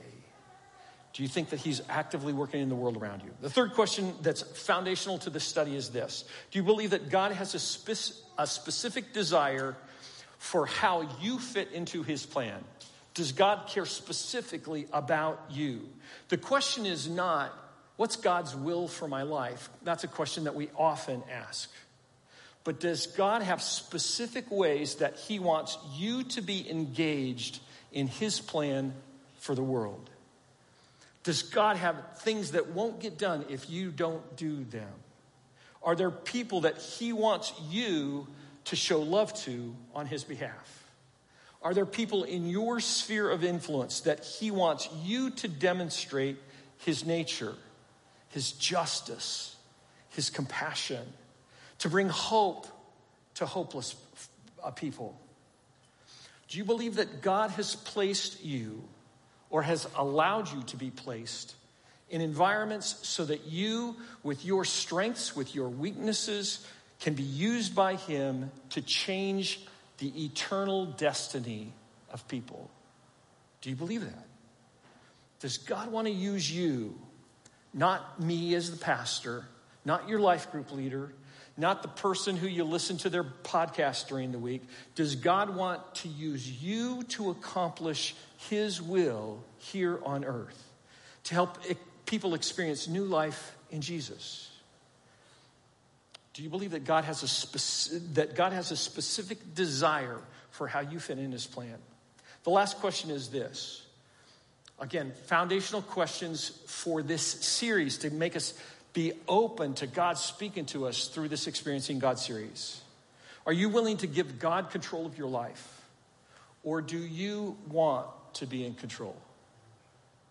Do 1.12 1.22
you 1.22 1.28
think 1.28 1.50
that 1.50 1.60
He's 1.60 1.82
actively 1.90 2.32
working 2.32 2.62
in 2.62 2.70
the 2.70 2.74
world 2.74 2.96
around 2.96 3.22
you? 3.22 3.30
The 3.42 3.50
third 3.50 3.74
question 3.74 4.14
that's 4.22 4.42
foundational 4.42 5.18
to 5.18 5.30
this 5.30 5.44
study 5.44 5.76
is 5.76 5.90
this 5.90 6.24
Do 6.50 6.58
you 6.58 6.62
believe 6.62 6.90
that 6.90 7.10
God 7.10 7.32
has 7.32 7.54
a, 7.54 8.42
a 8.42 8.46
specific 8.46 9.12
desire 9.12 9.76
for 10.38 10.66
how 10.66 11.06
you 11.20 11.38
fit 11.38 11.70
into 11.72 12.02
His 12.02 12.24
plan? 12.24 12.64
Does 13.14 13.32
God 13.32 13.68
care 13.68 13.84
specifically 13.84 14.86
about 14.90 15.38
you? 15.50 15.86
The 16.30 16.38
question 16.38 16.86
is 16.86 17.08
not, 17.08 17.52
What's 17.96 18.16
God's 18.16 18.56
will 18.56 18.88
for 18.88 19.06
my 19.06 19.22
life? 19.22 19.68
That's 19.82 20.04
a 20.04 20.08
question 20.08 20.44
that 20.44 20.54
we 20.54 20.70
often 20.76 21.22
ask. 21.30 21.70
But 22.64 22.80
does 22.80 23.06
God 23.06 23.42
have 23.42 23.60
specific 23.60 24.50
ways 24.50 24.96
that 24.96 25.16
He 25.16 25.38
wants 25.38 25.78
you 25.94 26.24
to 26.24 26.40
be 26.40 26.68
engaged 26.70 27.60
in 27.92 28.06
His 28.06 28.40
plan 28.40 28.94
for 29.38 29.54
the 29.54 29.62
world? 29.62 30.08
Does 31.24 31.42
God 31.42 31.76
have 31.76 31.96
things 32.18 32.52
that 32.52 32.70
won't 32.70 33.00
get 33.00 33.18
done 33.18 33.44
if 33.48 33.68
you 33.68 33.90
don't 33.90 34.36
do 34.36 34.64
them? 34.64 34.92
Are 35.82 35.96
there 35.96 36.10
people 36.10 36.62
that 36.62 36.78
He 36.78 37.12
wants 37.12 37.52
you 37.68 38.26
to 38.66 38.76
show 38.76 39.00
love 39.00 39.34
to 39.42 39.74
on 39.94 40.06
His 40.06 40.24
behalf? 40.24 40.84
Are 41.62 41.74
there 41.74 41.86
people 41.86 42.24
in 42.24 42.48
your 42.48 42.80
sphere 42.80 43.30
of 43.30 43.44
influence 43.44 44.00
that 44.00 44.24
He 44.24 44.50
wants 44.50 44.88
you 45.04 45.30
to 45.30 45.48
demonstrate 45.48 46.36
His 46.78 47.04
nature, 47.04 47.54
His 48.32 48.52
justice, 48.52 49.56
His 50.10 50.28
compassion? 50.28 51.06
to 51.82 51.88
bring 51.88 52.08
hope 52.08 52.68
to 53.34 53.44
hopeless 53.44 53.96
uh, 54.62 54.70
people. 54.70 55.18
Do 56.46 56.58
you 56.58 56.64
believe 56.64 56.94
that 56.94 57.22
God 57.22 57.50
has 57.50 57.74
placed 57.74 58.44
you 58.44 58.84
or 59.50 59.62
has 59.62 59.88
allowed 59.96 60.52
you 60.52 60.62
to 60.64 60.76
be 60.76 60.90
placed 60.90 61.56
in 62.08 62.20
environments 62.20 63.08
so 63.08 63.24
that 63.24 63.46
you, 63.48 63.96
with 64.22 64.44
your 64.44 64.64
strengths, 64.64 65.34
with 65.34 65.56
your 65.56 65.68
weaknesses, 65.68 66.64
can 67.00 67.14
be 67.14 67.24
used 67.24 67.74
by 67.74 67.96
Him 67.96 68.52
to 68.70 68.80
change 68.80 69.58
the 69.98 70.24
eternal 70.24 70.86
destiny 70.86 71.72
of 72.12 72.28
people? 72.28 72.70
Do 73.60 73.70
you 73.70 73.76
believe 73.76 74.02
that? 74.02 74.26
Does 75.40 75.58
God 75.58 75.90
want 75.90 76.06
to 76.06 76.12
use 76.12 76.48
you, 76.48 76.96
not 77.74 78.20
me 78.20 78.54
as 78.54 78.70
the 78.70 78.76
pastor, 78.76 79.46
not 79.84 80.08
your 80.08 80.20
life 80.20 80.50
group 80.50 80.72
leader, 80.72 81.12
not 81.56 81.82
the 81.82 81.88
person 81.88 82.36
who 82.36 82.46
you 82.46 82.64
listen 82.64 82.96
to 82.98 83.10
their 83.10 83.24
podcast 83.24 84.08
during 84.08 84.32
the 84.32 84.38
week. 84.38 84.62
Does 84.94 85.16
God 85.16 85.54
want 85.54 85.94
to 85.96 86.08
use 86.08 86.62
you 86.62 87.02
to 87.04 87.30
accomplish 87.30 88.14
His 88.48 88.80
will 88.80 89.42
here 89.58 90.00
on 90.04 90.24
earth, 90.24 90.62
to 91.24 91.34
help 91.34 91.58
people 92.06 92.34
experience 92.34 92.88
new 92.88 93.04
life 93.04 93.56
in 93.70 93.80
Jesus? 93.80 94.50
Do 96.34 96.42
you 96.42 96.48
believe 96.48 96.70
that 96.70 96.84
God 96.84 97.04
has 97.04 97.22
a 97.22 97.26
speci- 97.26 98.14
that 98.14 98.34
God 98.34 98.52
has 98.52 98.70
a 98.70 98.76
specific 98.76 99.54
desire 99.54 100.18
for 100.50 100.66
how 100.66 100.80
you 100.80 100.98
fit 100.98 101.18
in 101.18 101.32
His 101.32 101.46
plan? 101.46 101.76
The 102.44 102.50
last 102.50 102.78
question 102.78 103.10
is 103.10 103.28
this. 103.28 103.81
Again, 104.82 105.12
foundational 105.26 105.80
questions 105.80 106.48
for 106.66 107.02
this 107.02 107.22
series 107.22 107.98
to 107.98 108.10
make 108.10 108.34
us 108.34 108.52
be 108.92 109.12
open 109.28 109.74
to 109.74 109.86
God 109.86 110.18
speaking 110.18 110.66
to 110.66 110.88
us 110.88 111.06
through 111.06 111.28
this 111.28 111.46
Experiencing 111.46 112.00
God 112.00 112.18
series? 112.18 112.80
Are 113.46 113.52
you 113.52 113.68
willing 113.68 113.98
to 113.98 114.08
give 114.08 114.40
God 114.40 114.70
control 114.70 115.06
of 115.06 115.16
your 115.16 115.28
life? 115.28 115.82
Or 116.64 116.82
do 116.82 116.98
you 116.98 117.56
want 117.70 118.08
to 118.34 118.46
be 118.46 118.66
in 118.66 118.74
control? 118.74 119.14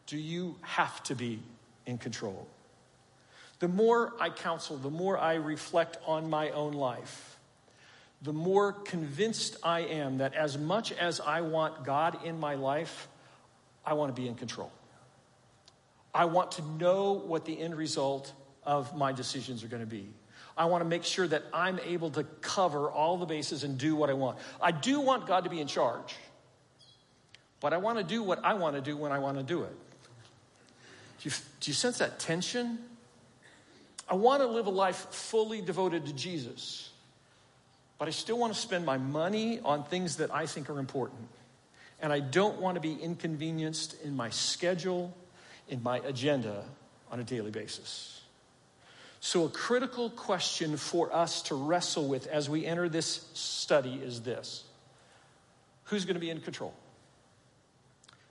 Do 0.06 0.18
you 0.18 0.58
have 0.64 1.02
to 1.04 1.16
be 1.16 1.40
in 1.86 1.98
control? 1.98 2.46
The 3.60 3.70
more 3.70 4.12
I 4.20 4.32
counsel, 4.32 4.76
the 4.76 4.90
more 4.90 5.18
I 5.18 5.36
reflect 5.36 5.98
on 6.06 6.30
my 6.30 6.50
own 6.50 6.74
life, 6.74 7.38
the 8.22 8.34
more 8.34 8.74
convinced 8.74 9.56
I 9.64 9.80
am 9.80 10.18
that 10.18 10.34
as 10.34 10.58
much 10.58 10.92
as 10.92 11.22
I 11.22 11.40
want 11.40 11.86
God 11.86 12.26
in 12.26 12.38
my 12.38 12.56
life, 12.56 13.08
I 13.86 13.94
want 13.94 14.16
to 14.16 14.22
be 14.22 14.28
in 14.28 14.36
control. 14.36 14.72
I 16.14 16.26
want 16.26 16.54
to 16.54 16.62
know 16.62 17.14
what 17.14 17.46
the 17.46 17.60
end 17.60 17.76
result 17.76 18.32
of 18.64 18.96
my 18.96 19.12
decisions 19.12 19.64
are 19.64 19.68
going 19.68 19.82
to 19.82 19.88
be. 19.88 20.10
I 20.58 20.66
want 20.66 20.82
to 20.82 20.88
make 20.88 21.04
sure 21.04 21.28
that 21.28 21.44
I'm 21.54 21.80
able 21.86 22.10
to 22.12 22.24
cover 22.42 22.92
all 22.92 23.18
the 23.18 23.26
bases 23.26 23.64
and 23.64 23.78
do 23.78 23.96
what 23.96 24.10
I 24.10 24.14
want. 24.14 24.38
I 24.62 24.72
do 24.72 25.00
want 25.00 25.26
God 25.26 25.46
to 25.46 25.50
be 25.50 25.62
in 25.62 25.68
charge, 25.68 26.16
but 27.60 27.74
I 27.74 27.78
want 27.78 27.98
to 27.98 28.04
do 28.04 28.22
what 28.22 28.44
I 28.44 28.54
want 28.54 28.76
to 28.76 28.82
do 28.82 28.98
when 28.98 29.12
I 29.12 29.20
want 29.20 29.38
to 29.38 29.44
do 29.44 29.64
it. 29.64 29.76
Do 31.22 31.30
you, 31.30 31.36
do 31.62 31.72
you 31.72 31.74
sense 31.74 32.00
that 32.00 32.20
tension? 32.20 32.80
I 34.10 34.16
want 34.16 34.42
to 34.42 34.48
live 34.48 34.68
a 34.68 34.72
life 34.72 35.08
fully 35.12 35.62
devoted 35.62 36.06
to 36.08 36.14
Jesus, 36.14 36.90
but 37.98 38.10
I 38.10 38.12
still 38.12 38.38
want 38.38 38.54
to 38.54 38.60
spend 38.60 38.86
my 38.86 38.98
money 38.98 39.62
on 39.62 39.86
things 39.86 40.18
that 40.18 40.34
I 40.34 40.48
think 40.48 40.70
are 40.70 40.80
important. 40.80 41.30
And 42.02 42.12
I 42.12 42.20
don't 42.20 42.60
want 42.60 42.76
to 42.76 42.82
be 42.82 42.94
inconvenienced 42.94 43.96
in 44.04 44.16
my 44.16 44.30
schedule, 44.32 45.16
in 45.70 45.84
my 45.84 46.00
agenda 46.00 46.66
on 47.12 47.20
a 47.20 47.24
daily 47.24 47.52
basis. 47.52 48.22
So, 49.20 49.46
a 49.46 49.50
critical 49.50 50.10
question 50.10 50.78
for 50.78 51.14
us 51.14 51.44
to 51.44 51.56
wrestle 51.56 52.08
with 52.08 52.26
as 52.26 52.50
we 52.50 52.66
enter 52.66 52.90
this 52.90 53.30
study 53.34 54.02
is 54.04 54.22
this 54.22 54.64
Who's 55.86 56.06
going 56.06 56.16
to 56.16 56.22
be 56.22 56.32
in 56.32 56.42
control? 56.42 56.74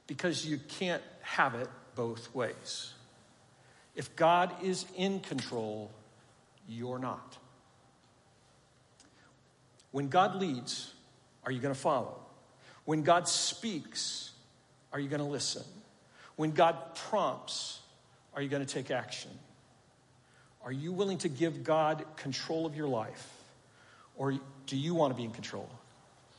Because 0.08 0.44
you 0.44 0.58
can't 0.66 1.02
have 1.22 1.54
it 1.54 1.68
both 1.94 2.34
ways. 2.34 2.92
If 3.94 4.16
God 4.16 4.52
is 4.62 4.86
in 4.96 5.20
control, 5.20 5.90
you're 6.68 6.98
not. 6.98 7.36
When 9.92 10.08
God 10.08 10.36
leads, 10.36 10.92
are 11.44 11.52
you 11.52 11.60
going 11.60 11.74
to 11.74 11.80
follow? 11.80 12.16
When 12.90 13.04
God 13.04 13.28
speaks, 13.28 14.32
are 14.92 14.98
you 14.98 15.08
going 15.08 15.22
to 15.22 15.28
listen? 15.28 15.62
When 16.34 16.50
God 16.50 16.76
prompts, 16.96 17.78
are 18.34 18.42
you 18.42 18.48
going 18.48 18.66
to 18.66 18.74
take 18.74 18.90
action? 18.90 19.30
Are 20.64 20.72
you 20.72 20.90
willing 20.90 21.18
to 21.18 21.28
give 21.28 21.62
God 21.62 22.04
control 22.16 22.66
of 22.66 22.74
your 22.74 22.88
life? 22.88 23.32
Or 24.16 24.34
do 24.66 24.76
you 24.76 24.96
want 24.96 25.12
to 25.12 25.16
be 25.16 25.22
in 25.22 25.30
control? 25.30 25.70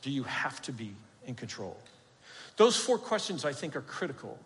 Do 0.02 0.10
you 0.10 0.24
have 0.24 0.60
to 0.62 0.72
be 0.72 0.94
in 1.26 1.36
control? 1.36 1.74
Those 2.58 2.76
four 2.76 2.98
questions 2.98 3.46
I 3.46 3.54
think 3.54 3.74
are 3.74 3.80
critical 3.80 4.38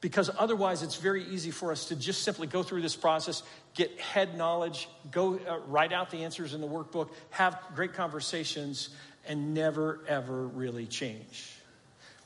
because 0.00 0.30
otherwise 0.38 0.84
it's 0.84 0.96
very 0.96 1.24
easy 1.24 1.50
for 1.50 1.72
us 1.72 1.86
to 1.86 1.96
just 1.96 2.22
simply 2.22 2.46
go 2.46 2.62
through 2.62 2.82
this 2.82 2.94
process, 2.94 3.42
get 3.74 3.98
head 3.98 4.38
knowledge, 4.38 4.88
go 5.10 5.40
uh, 5.48 5.58
write 5.66 5.92
out 5.92 6.10
the 6.10 6.22
answers 6.22 6.54
in 6.54 6.60
the 6.60 6.68
workbook, 6.68 7.08
have 7.30 7.58
great 7.74 7.92
conversations, 7.92 8.90
and 9.26 9.54
never 9.54 10.00
ever 10.08 10.46
really 10.46 10.86
change. 10.86 11.52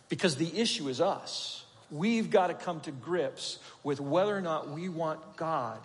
Because 0.09 0.37
the 0.37 0.59
issue 0.59 0.89
is 0.89 1.01
us. 1.01 1.65
We've 1.91 2.31
got 2.31 2.49
to 2.49 2.55
come 2.55 2.81
to 2.81 2.91
grips 2.91 3.59
with 3.83 4.01
whether 4.01 4.37
or 4.37 4.41
not 4.41 4.71
we 4.71 4.89
want 4.89 5.37
God 5.37 5.81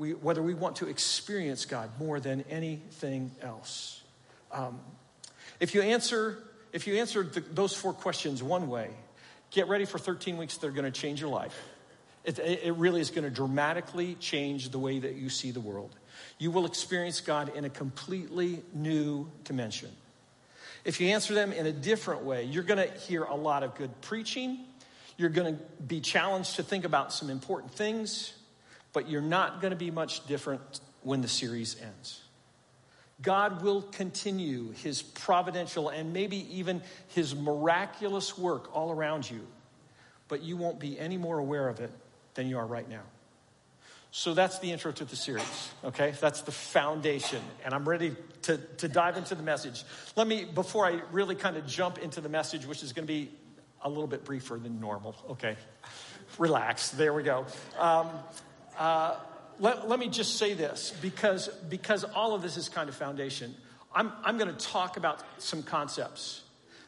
we, 0.00 0.14
whether 0.14 0.42
we 0.42 0.54
want 0.54 0.76
to 0.76 0.88
experience 0.88 1.66
God 1.66 1.90
more 2.00 2.20
than 2.20 2.42
anything 2.48 3.32
else. 3.42 4.00
Um, 4.50 4.80
if 5.60 5.74
you 5.74 5.82
answer, 5.82 6.38
if 6.72 6.86
you 6.86 6.96
answer 6.96 7.22
the, 7.22 7.40
those 7.40 7.76
four 7.76 7.92
questions 7.92 8.42
one 8.42 8.68
way, 8.68 8.88
get 9.50 9.68
ready 9.68 9.84
for 9.84 9.98
13 9.98 10.38
weeks 10.38 10.56
that 10.56 10.66
are 10.66 10.72
going 10.72 10.90
to 10.90 11.00
change 11.00 11.20
your 11.20 11.28
life. 11.28 11.54
It, 12.24 12.38
it 12.38 12.74
really 12.76 13.02
is 13.02 13.10
going 13.10 13.24
to 13.24 13.30
dramatically 13.30 14.14
change 14.14 14.70
the 14.70 14.78
way 14.78 14.98
that 14.98 15.16
you 15.16 15.28
see 15.28 15.50
the 15.50 15.60
world. 15.60 15.94
You 16.38 16.50
will 16.50 16.64
experience 16.64 17.20
God 17.20 17.54
in 17.54 17.66
a 17.66 17.70
completely 17.70 18.62
new 18.72 19.30
dimension. 19.44 19.90
If 20.84 21.00
you 21.00 21.08
answer 21.08 21.34
them 21.34 21.52
in 21.52 21.66
a 21.66 21.72
different 21.72 22.24
way, 22.24 22.44
you're 22.44 22.62
going 22.62 22.88
to 22.88 22.94
hear 22.98 23.24
a 23.24 23.34
lot 23.34 23.62
of 23.62 23.74
good 23.74 24.00
preaching. 24.00 24.64
You're 25.16 25.28
going 25.28 25.56
to 25.56 25.62
be 25.82 26.00
challenged 26.00 26.56
to 26.56 26.62
think 26.62 26.84
about 26.84 27.12
some 27.12 27.30
important 27.30 27.72
things 27.72 28.32
but 28.92 29.08
you're 29.08 29.20
not 29.20 29.60
going 29.60 29.70
to 29.70 29.76
be 29.76 29.90
much 29.90 30.26
different 30.26 30.80
when 31.02 31.20
the 31.20 31.28
series 31.28 31.80
ends. 31.80 32.20
God 33.22 33.62
will 33.62 33.82
continue 33.82 34.70
his 34.72 35.02
providential 35.02 35.90
and 35.90 36.12
maybe 36.12 36.58
even 36.58 36.82
his 37.08 37.34
miraculous 37.34 38.38
work 38.38 38.74
all 38.74 38.90
around 38.90 39.30
you, 39.30 39.46
but 40.28 40.42
you 40.42 40.56
won't 40.56 40.80
be 40.80 40.98
any 40.98 41.18
more 41.18 41.38
aware 41.38 41.68
of 41.68 41.80
it 41.80 41.90
than 42.34 42.48
you 42.48 42.58
are 42.58 42.66
right 42.66 42.88
now. 42.88 43.02
So 44.12 44.34
that's 44.34 44.58
the 44.58 44.72
intro 44.72 44.90
to 44.90 45.04
the 45.04 45.14
series, 45.14 45.70
okay? 45.84 46.12
That's 46.20 46.40
the 46.42 46.50
foundation. 46.50 47.40
And 47.64 47.72
I'm 47.72 47.88
ready 47.88 48.16
to, 48.42 48.58
to 48.78 48.88
dive 48.88 49.16
into 49.16 49.36
the 49.36 49.42
message. 49.42 49.84
Let 50.16 50.26
me, 50.26 50.44
before 50.44 50.84
I 50.84 51.00
really 51.12 51.36
kind 51.36 51.56
of 51.56 51.64
jump 51.66 51.98
into 51.98 52.20
the 52.20 52.28
message, 52.28 52.66
which 52.66 52.82
is 52.82 52.92
going 52.92 53.06
to 53.06 53.12
be 53.12 53.30
a 53.82 53.88
little 53.88 54.08
bit 54.08 54.24
briefer 54.24 54.56
than 54.56 54.80
normal, 54.80 55.14
okay? 55.30 55.56
Relax. 56.38 56.90
There 56.90 57.12
we 57.12 57.22
go. 57.22 57.46
Um, 57.78 58.08
uh, 58.76 59.16
let, 59.60 59.88
let 59.88 60.00
me 60.00 60.08
just 60.08 60.38
say 60.38 60.54
this 60.54 60.92
because, 61.00 61.48
because 61.68 62.02
all 62.02 62.34
of 62.34 62.42
this 62.42 62.56
is 62.56 62.68
kind 62.68 62.88
of 62.88 62.96
foundation. 62.96 63.54
I'm, 63.94 64.12
I'm 64.24 64.38
going 64.38 64.54
to 64.54 64.66
talk 64.66 64.96
about 64.96 65.22
some 65.38 65.62
concepts 65.62 66.42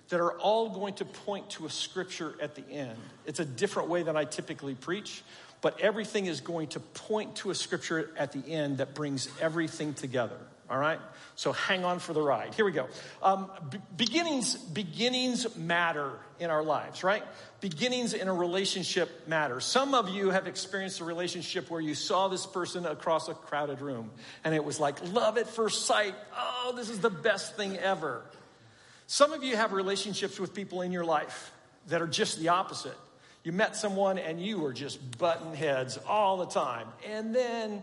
that 0.08 0.20
are 0.20 0.32
all 0.38 0.70
going 0.70 0.94
to 0.94 1.04
point 1.04 1.50
to 1.50 1.66
a 1.66 1.70
scripture 1.70 2.34
at 2.40 2.54
the 2.56 2.68
end. 2.68 2.98
It's 3.26 3.40
a 3.40 3.44
different 3.44 3.88
way 3.88 4.02
than 4.02 4.16
I 4.16 4.24
typically 4.24 4.74
preach, 4.74 5.22
but 5.62 5.80
everything 5.80 6.26
is 6.26 6.40
going 6.40 6.66
to 6.68 6.80
point 6.80 7.36
to 7.36 7.50
a 7.50 7.54
scripture 7.54 8.10
at 8.18 8.32
the 8.32 8.52
end 8.52 8.78
that 8.78 8.94
brings 8.94 9.28
everything 9.40 9.94
together. 9.94 10.36
All 10.68 10.78
right? 10.78 10.98
So 11.36 11.52
hang 11.52 11.84
on 11.84 11.98
for 11.98 12.12
the 12.12 12.22
ride. 12.22 12.54
Here 12.54 12.64
we 12.64 12.72
go. 12.72 12.88
Um, 13.22 13.50
be- 13.70 13.78
beginnings, 13.96 14.56
beginnings 14.56 15.56
matter 15.56 16.12
in 16.40 16.50
our 16.50 16.62
lives, 16.62 17.04
right? 17.04 17.22
Beginnings 17.60 18.12
in 18.12 18.26
a 18.26 18.34
relationship 18.34 19.28
matter. 19.28 19.60
Some 19.60 19.94
of 19.94 20.08
you 20.08 20.30
have 20.30 20.46
experienced 20.46 21.00
a 21.00 21.04
relationship 21.04 21.70
where 21.70 21.80
you 21.80 21.94
saw 21.94 22.28
this 22.28 22.44
person 22.46 22.84
across 22.86 23.28
a 23.28 23.34
crowded 23.34 23.80
room 23.80 24.10
and 24.44 24.54
it 24.54 24.64
was 24.64 24.80
like 24.80 24.96
love 25.12 25.38
at 25.38 25.46
first 25.46 25.86
sight. 25.86 26.14
Oh, 26.36 26.72
this 26.74 26.88
is 26.88 27.00
the 27.00 27.10
best 27.10 27.56
thing 27.56 27.76
ever. 27.76 28.22
Some 29.06 29.32
of 29.32 29.44
you 29.44 29.56
have 29.56 29.72
relationships 29.72 30.40
with 30.40 30.54
people 30.54 30.82
in 30.82 30.90
your 30.90 31.04
life 31.04 31.52
that 31.88 32.02
are 32.02 32.08
just 32.08 32.38
the 32.38 32.48
opposite. 32.48 32.96
You 33.44 33.52
met 33.52 33.76
someone 33.76 34.18
and 34.18 34.40
you 34.40 34.58
were 34.58 34.72
just 34.72 35.18
button 35.18 35.54
heads 35.54 35.98
all 36.06 36.36
the 36.36 36.46
time. 36.46 36.86
And 37.08 37.34
then 37.34 37.82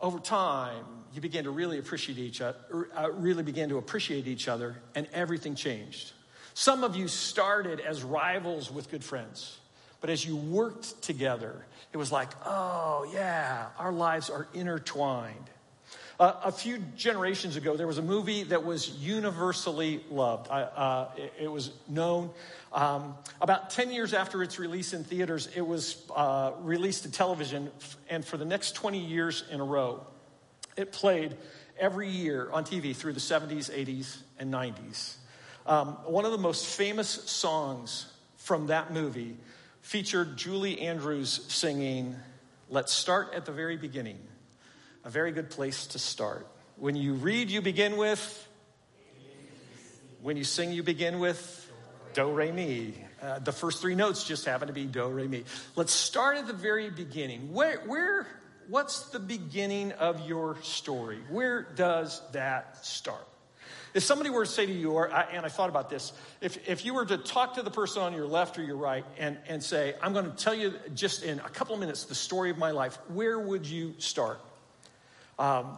over 0.00 0.18
time, 0.18 0.84
you 1.14 1.20
began 1.20 1.44
to 1.44 1.50
really 1.50 1.78
appreciate 1.78 2.18
each 2.18 2.40
other, 2.40 2.58
uh, 2.96 3.10
really 3.12 3.42
began 3.42 3.68
to 3.70 3.78
appreciate 3.78 4.26
each 4.26 4.48
other, 4.48 4.76
and 4.94 5.06
everything 5.12 5.54
changed. 5.54 6.12
Some 6.54 6.84
of 6.84 6.96
you 6.96 7.08
started 7.08 7.80
as 7.80 8.02
rivals 8.02 8.70
with 8.70 8.90
good 8.90 9.04
friends, 9.04 9.58
but 10.00 10.10
as 10.10 10.24
you 10.26 10.36
worked 10.36 11.00
together, 11.02 11.64
it 11.92 11.96
was 11.96 12.12
like, 12.12 12.28
oh, 12.44 13.08
yeah, 13.12 13.68
our 13.78 13.92
lives 13.92 14.28
are 14.28 14.48
intertwined. 14.52 15.50
Uh, 16.18 16.34
a 16.42 16.50
few 16.50 16.78
generations 16.96 17.54
ago, 17.54 17.76
there 17.76 17.86
was 17.86 17.98
a 17.98 18.02
movie 18.02 18.42
that 18.42 18.64
was 18.64 18.88
universally 18.96 20.04
loved. 20.10 20.50
Uh, 20.50 21.06
it, 21.16 21.32
it, 21.42 21.48
was 21.48 21.70
known. 21.88 22.28
Um, 22.72 23.14
about 23.40 23.70
10 23.70 23.92
years 23.92 24.12
after 24.12 24.42
its 24.42 24.58
release 24.58 24.92
in 24.94 25.04
theaters, 25.04 25.48
it 25.54 25.64
was 25.64 26.02
uh, 26.16 26.52
released 26.58 27.04
to 27.04 27.10
television, 27.12 27.70
and 28.10 28.24
for 28.24 28.36
the 28.36 28.44
next 28.44 28.72
20 28.72 28.98
years 28.98 29.44
in 29.52 29.60
a 29.60 29.64
row, 29.64 30.04
it 30.76 30.90
played 30.90 31.36
every 31.78 32.08
year 32.08 32.50
on 32.50 32.64
TV 32.64 32.96
through 32.96 33.12
the 33.12 33.20
70s, 33.20 33.70
80s, 33.70 34.18
and 34.40 34.52
90s. 34.52 35.14
Um, 35.66 35.98
one 36.04 36.24
of 36.24 36.32
the 36.32 36.38
most 36.38 36.66
famous 36.66 37.08
songs 37.08 38.12
from 38.38 38.66
that 38.66 38.92
movie 38.92 39.36
featured 39.82 40.36
Julie 40.36 40.80
Andrews 40.80 41.44
singing, 41.46 42.16
Let's 42.68 42.92
Start 42.92 43.34
at 43.34 43.44
the 43.44 43.52
Very 43.52 43.76
Beginning. 43.76 44.18
A 45.08 45.10
very 45.10 45.32
good 45.32 45.48
place 45.48 45.86
to 45.86 45.98
start. 45.98 46.46
When 46.76 46.94
you 46.94 47.14
read, 47.14 47.48
you 47.48 47.62
begin 47.62 47.96
with. 47.96 48.46
When 50.20 50.36
you 50.36 50.44
sing, 50.44 50.70
you 50.70 50.82
begin 50.82 51.18
with 51.18 51.72
do, 52.12 52.30
re, 52.30 52.52
mi. 52.52 52.92
Uh, 53.22 53.38
the 53.38 53.52
first 53.52 53.80
three 53.80 53.94
notes 53.94 54.24
just 54.24 54.44
happen 54.44 54.68
to 54.68 54.74
be 54.74 54.84
do, 54.84 55.08
re, 55.08 55.26
mi. 55.26 55.44
Let's 55.76 55.94
start 55.94 56.36
at 56.36 56.46
the 56.46 56.52
very 56.52 56.90
beginning. 56.90 57.54
Where, 57.54 57.78
where, 57.86 58.26
what's 58.68 59.08
the 59.08 59.18
beginning 59.18 59.92
of 59.92 60.28
your 60.28 60.58
story? 60.60 61.20
Where 61.30 61.62
does 61.62 62.20
that 62.32 62.84
start? 62.84 63.26
If 63.94 64.02
somebody 64.02 64.28
were 64.28 64.44
to 64.44 64.50
say 64.50 64.66
to 64.66 64.72
you, 64.72 64.90
or, 64.90 65.06
and 65.06 65.46
I 65.46 65.48
thought 65.48 65.70
about 65.70 65.88
this, 65.88 66.12
if, 66.42 66.68
if 66.68 66.84
you 66.84 66.92
were 66.92 67.06
to 67.06 67.16
talk 67.16 67.54
to 67.54 67.62
the 67.62 67.70
person 67.70 68.02
on 68.02 68.12
your 68.12 68.26
left 68.26 68.58
or 68.58 68.62
your 68.62 68.76
right 68.76 69.06
and, 69.16 69.38
and 69.48 69.62
say, 69.62 69.94
I'm 70.02 70.12
going 70.12 70.30
to 70.30 70.36
tell 70.36 70.54
you 70.54 70.74
just 70.94 71.22
in 71.22 71.38
a 71.38 71.48
couple 71.48 71.72
of 71.72 71.80
minutes 71.80 72.04
the 72.04 72.14
story 72.14 72.50
of 72.50 72.58
my 72.58 72.72
life, 72.72 72.98
where 73.08 73.38
would 73.38 73.64
you 73.64 73.94
start? 73.96 74.38
Um, 75.38 75.76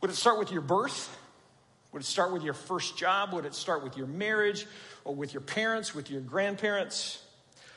would 0.00 0.10
it 0.10 0.16
start 0.16 0.38
with 0.38 0.50
your 0.50 0.62
birth? 0.62 1.16
Would 1.92 2.02
it 2.02 2.06
start 2.06 2.32
with 2.32 2.42
your 2.42 2.54
first 2.54 2.96
job? 2.96 3.32
Would 3.32 3.44
it 3.44 3.54
start 3.54 3.84
with 3.84 3.96
your 3.96 4.06
marriage 4.06 4.66
or 5.04 5.14
with 5.14 5.34
your 5.34 5.42
parents, 5.42 5.94
with 5.94 6.10
your 6.10 6.20
grandparents? 6.20 7.22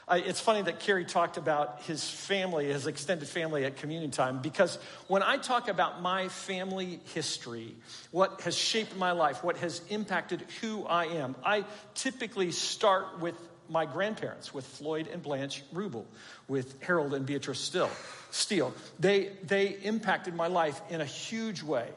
It's 0.09 0.39
funny 0.39 0.61
that 0.61 0.79
Kerry 0.81 1.03
talked 1.03 1.37
about 1.37 1.81
his 1.83 2.07
family, 2.07 2.67
his 2.67 2.85
extended 2.85 3.27
family 3.27 3.65
at 3.65 3.77
communion 3.77 4.11
time, 4.11 4.39
because 4.39 4.77
when 5.07 5.23
I 5.23 5.37
talk 5.37 5.67
about 5.67 6.01
my 6.01 6.27
family 6.27 6.99
history, 7.15 7.75
what 8.11 8.41
has 8.41 8.55
shaped 8.55 8.95
my 8.95 9.13
life, 9.13 9.43
what 9.43 9.57
has 9.57 9.81
impacted 9.89 10.43
who 10.61 10.85
I 10.85 11.05
am, 11.05 11.35
I 11.43 11.65
typically 11.95 12.51
start 12.51 13.19
with 13.19 13.35
my 13.69 13.85
grandparents, 13.85 14.53
with 14.53 14.65
Floyd 14.65 15.07
and 15.11 15.21
Blanche 15.21 15.63
Rubel, 15.73 16.05
with 16.47 16.81
Harold 16.81 17.13
and 17.13 17.25
Beatrice 17.25 17.59
Still, 17.59 17.89
Steele. 18.31 18.73
They, 18.99 19.31
they 19.43 19.67
impacted 19.67 20.35
my 20.35 20.47
life 20.47 20.79
in 20.89 21.01
a 21.01 21.05
huge 21.05 21.63
way. 21.63 21.89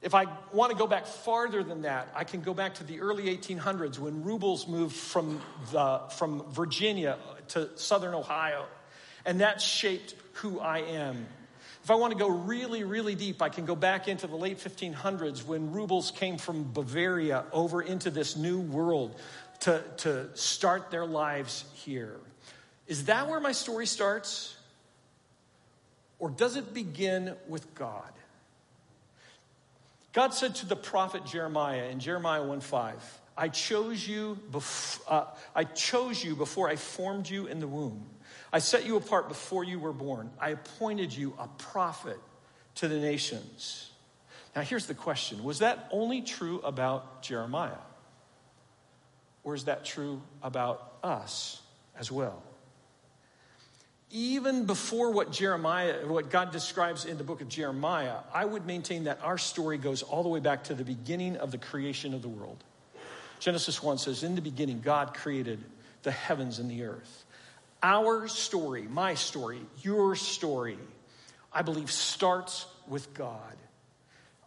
If 0.00 0.14
I 0.14 0.26
want 0.52 0.70
to 0.70 0.78
go 0.78 0.86
back 0.86 1.06
farther 1.06 1.64
than 1.64 1.82
that, 1.82 2.08
I 2.14 2.22
can 2.22 2.40
go 2.40 2.54
back 2.54 2.74
to 2.74 2.84
the 2.84 3.00
early 3.00 3.36
1800s 3.36 3.98
when 3.98 4.22
Rubels 4.22 4.68
moved 4.68 4.94
from, 4.94 5.40
the, 5.72 6.02
from 6.16 6.44
Virginia 6.52 7.18
to 7.48 7.68
southern 7.76 8.14
Ohio. 8.14 8.66
And 9.26 9.40
that 9.40 9.60
shaped 9.60 10.14
who 10.34 10.60
I 10.60 10.78
am. 10.78 11.26
If 11.82 11.90
I 11.90 11.94
want 11.96 12.12
to 12.12 12.18
go 12.18 12.28
really, 12.28 12.84
really 12.84 13.14
deep, 13.14 13.40
I 13.40 13.48
can 13.48 13.64
go 13.64 13.74
back 13.74 14.08
into 14.08 14.26
the 14.26 14.36
late 14.36 14.58
1500s 14.58 15.44
when 15.44 15.72
Rubels 15.72 16.14
came 16.14 16.36
from 16.36 16.70
Bavaria 16.72 17.44
over 17.50 17.80
into 17.80 18.10
this 18.10 18.36
new 18.36 18.60
world 18.60 19.18
to, 19.60 19.82
to 19.98 20.28
start 20.36 20.90
their 20.90 21.06
lives 21.06 21.64
here. 21.74 22.16
Is 22.86 23.06
that 23.06 23.28
where 23.28 23.40
my 23.40 23.52
story 23.52 23.86
starts? 23.86 24.56
Or 26.18 26.30
does 26.30 26.56
it 26.56 26.74
begin 26.74 27.34
with 27.48 27.74
God? 27.74 28.12
God 30.12 30.34
said 30.34 30.56
to 30.56 30.66
the 30.66 30.76
prophet 30.76 31.24
Jeremiah 31.26 31.84
in 31.90 32.00
Jeremiah 32.00 32.42
1:5, 32.42 32.94
I 33.36 33.48
chose 33.48 34.06
you 34.08 34.38
bef- 34.50 35.00
uh, 35.06 35.26
I 35.54 35.64
chose 35.64 36.24
you 36.24 36.34
before 36.34 36.68
I 36.68 36.76
formed 36.76 37.28
you 37.28 37.46
in 37.46 37.60
the 37.60 37.68
womb. 37.68 38.04
I 38.52 38.58
set 38.58 38.86
you 38.86 38.96
apart 38.96 39.28
before 39.28 39.62
you 39.62 39.78
were 39.78 39.92
born. 39.92 40.30
I 40.40 40.50
appointed 40.50 41.12
you 41.12 41.34
a 41.38 41.46
prophet 41.46 42.18
to 42.76 42.88
the 42.88 42.98
nations. 42.98 43.90
Now 44.56 44.62
here's 44.62 44.86
the 44.86 44.94
question. 44.94 45.44
Was 45.44 45.60
that 45.60 45.88
only 45.92 46.22
true 46.22 46.60
about 46.60 47.22
Jeremiah? 47.22 47.84
Or 49.48 49.54
is 49.54 49.64
that 49.64 49.86
true 49.86 50.20
about 50.42 50.98
us 51.02 51.62
as 51.98 52.12
well? 52.12 52.42
even 54.10 54.64
before 54.64 55.10
what 55.10 55.30
Jeremiah, 55.30 56.06
what 56.06 56.30
God 56.30 56.50
describes 56.50 57.04
in 57.04 57.18
the 57.18 57.24
book 57.24 57.42
of 57.42 57.48
Jeremiah, 57.48 58.16
I 58.32 58.44
would 58.44 58.64
maintain 58.64 59.04
that 59.04 59.20
our 59.22 59.36
story 59.36 59.76
goes 59.76 60.02
all 60.02 60.22
the 60.22 60.30
way 60.30 60.40
back 60.40 60.64
to 60.64 60.74
the 60.74 60.84
beginning 60.84 61.36
of 61.36 61.50
the 61.50 61.58
creation 61.58 62.14
of 62.14 62.22
the 62.22 62.28
world. 62.28 62.64
Genesis 63.38 63.82
1 63.82 63.98
says, 63.98 64.22
In 64.22 64.34
the 64.34 64.40
beginning, 64.40 64.80
God 64.80 65.12
created 65.12 65.62
the 66.04 66.10
heavens 66.10 66.58
and 66.58 66.70
the 66.70 66.84
earth. 66.84 67.26
Our 67.82 68.28
story, 68.28 68.82
my 68.82 69.14
story, 69.14 69.60
your 69.82 70.16
story, 70.16 70.78
I 71.52 71.60
believe 71.60 71.90
starts 71.90 72.64
with 72.88 73.12
God. 73.12 73.56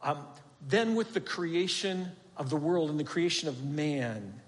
Um, 0.01 0.25
then 0.67 0.95
with 0.95 1.13
the 1.13 1.21
creation 1.21 2.11
of 2.35 2.49
the 2.49 2.57
world 2.57 2.89
and 2.89 2.99
the 2.99 3.03
creation 3.03 3.47
of 3.47 3.63
man, 3.63 4.40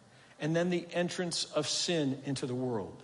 and 0.44 0.54
then 0.54 0.70
the 0.70 0.86
entrance 0.92 1.46
of 1.56 1.70
sin 1.70 2.20
into 2.26 2.46
the 2.46 2.54
world. 2.54 3.02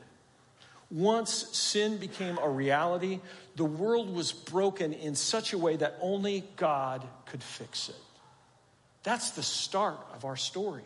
Once 0.91 1.47
sin 1.57 1.95
became 1.95 2.37
a 2.37 2.49
reality, 2.49 3.21
the 3.55 3.63
world 3.63 4.13
was 4.13 4.33
broken 4.33 4.91
in 4.91 5.15
such 5.15 5.53
a 5.53 5.57
way 5.57 5.77
that 5.77 5.97
only 6.01 6.43
God 6.57 7.07
could 7.27 7.41
fix 7.41 7.87
it. 7.87 7.95
That's 9.03 9.31
the 9.31 9.41
start 9.41 9.97
of 10.13 10.25
our 10.25 10.35
story. 10.35 10.83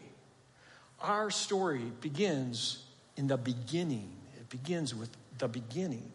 Our 1.02 1.32
story 1.32 1.82
begins 2.02 2.84
in 3.18 3.26
the 3.26 3.38
beginning, 3.38 4.12
it 4.40 4.48
begins 4.50 4.94
with 4.94 5.10
the 5.40 5.48
beginning. 5.48 6.12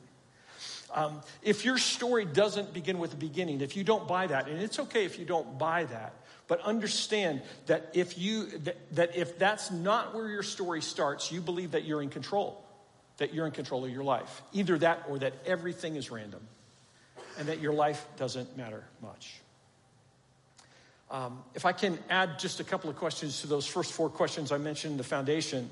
Um, 0.94 1.20
if 1.42 1.64
your 1.64 1.78
story 1.78 2.24
doesn't 2.24 2.72
begin 2.72 3.00
with 3.00 3.10
the 3.10 3.16
beginning, 3.16 3.60
if 3.60 3.76
you 3.76 3.82
don't 3.82 4.06
buy 4.06 4.28
that, 4.28 4.46
and 4.46 4.62
it's 4.62 4.78
okay 4.78 5.04
if 5.04 5.18
you 5.18 5.24
don't 5.24 5.58
buy 5.58 5.84
that, 5.84 6.14
but 6.48 6.60
understand 6.62 7.42
that 7.66 7.90
if 7.94 8.18
you 8.18 8.46
that, 8.46 8.76
that 8.96 9.16
if 9.16 9.38
that's 9.38 9.70
not 9.70 10.14
where 10.14 10.28
your 10.28 10.42
story 10.42 10.82
starts, 10.82 11.30
you 11.30 11.40
believe 11.40 11.70
that 11.72 11.84
you're 11.84 12.02
in 12.02 12.10
control 12.10 12.64
that 13.18 13.34
you're 13.34 13.46
in 13.46 13.52
control 13.52 13.84
of 13.84 13.90
your 13.90 14.04
life. 14.04 14.42
Either 14.52 14.78
that 14.78 15.04
or 15.08 15.18
that 15.18 15.34
everything 15.44 15.96
is 15.96 16.10
random 16.10 16.40
and 17.38 17.48
that 17.48 17.60
your 17.60 17.72
life 17.72 18.04
doesn't 18.16 18.56
matter 18.56 18.82
much. 19.02 19.40
Um, 21.10 21.42
if 21.54 21.64
I 21.64 21.72
can 21.72 21.98
add 22.08 22.38
just 22.38 22.60
a 22.60 22.64
couple 22.64 22.90
of 22.90 22.96
questions 22.96 23.40
to 23.40 23.46
those 23.46 23.66
first 23.66 23.92
four 23.92 24.08
questions 24.08 24.52
I 24.52 24.58
mentioned 24.58 24.92
in 24.92 24.98
the 24.98 25.04
foundation, 25.04 25.70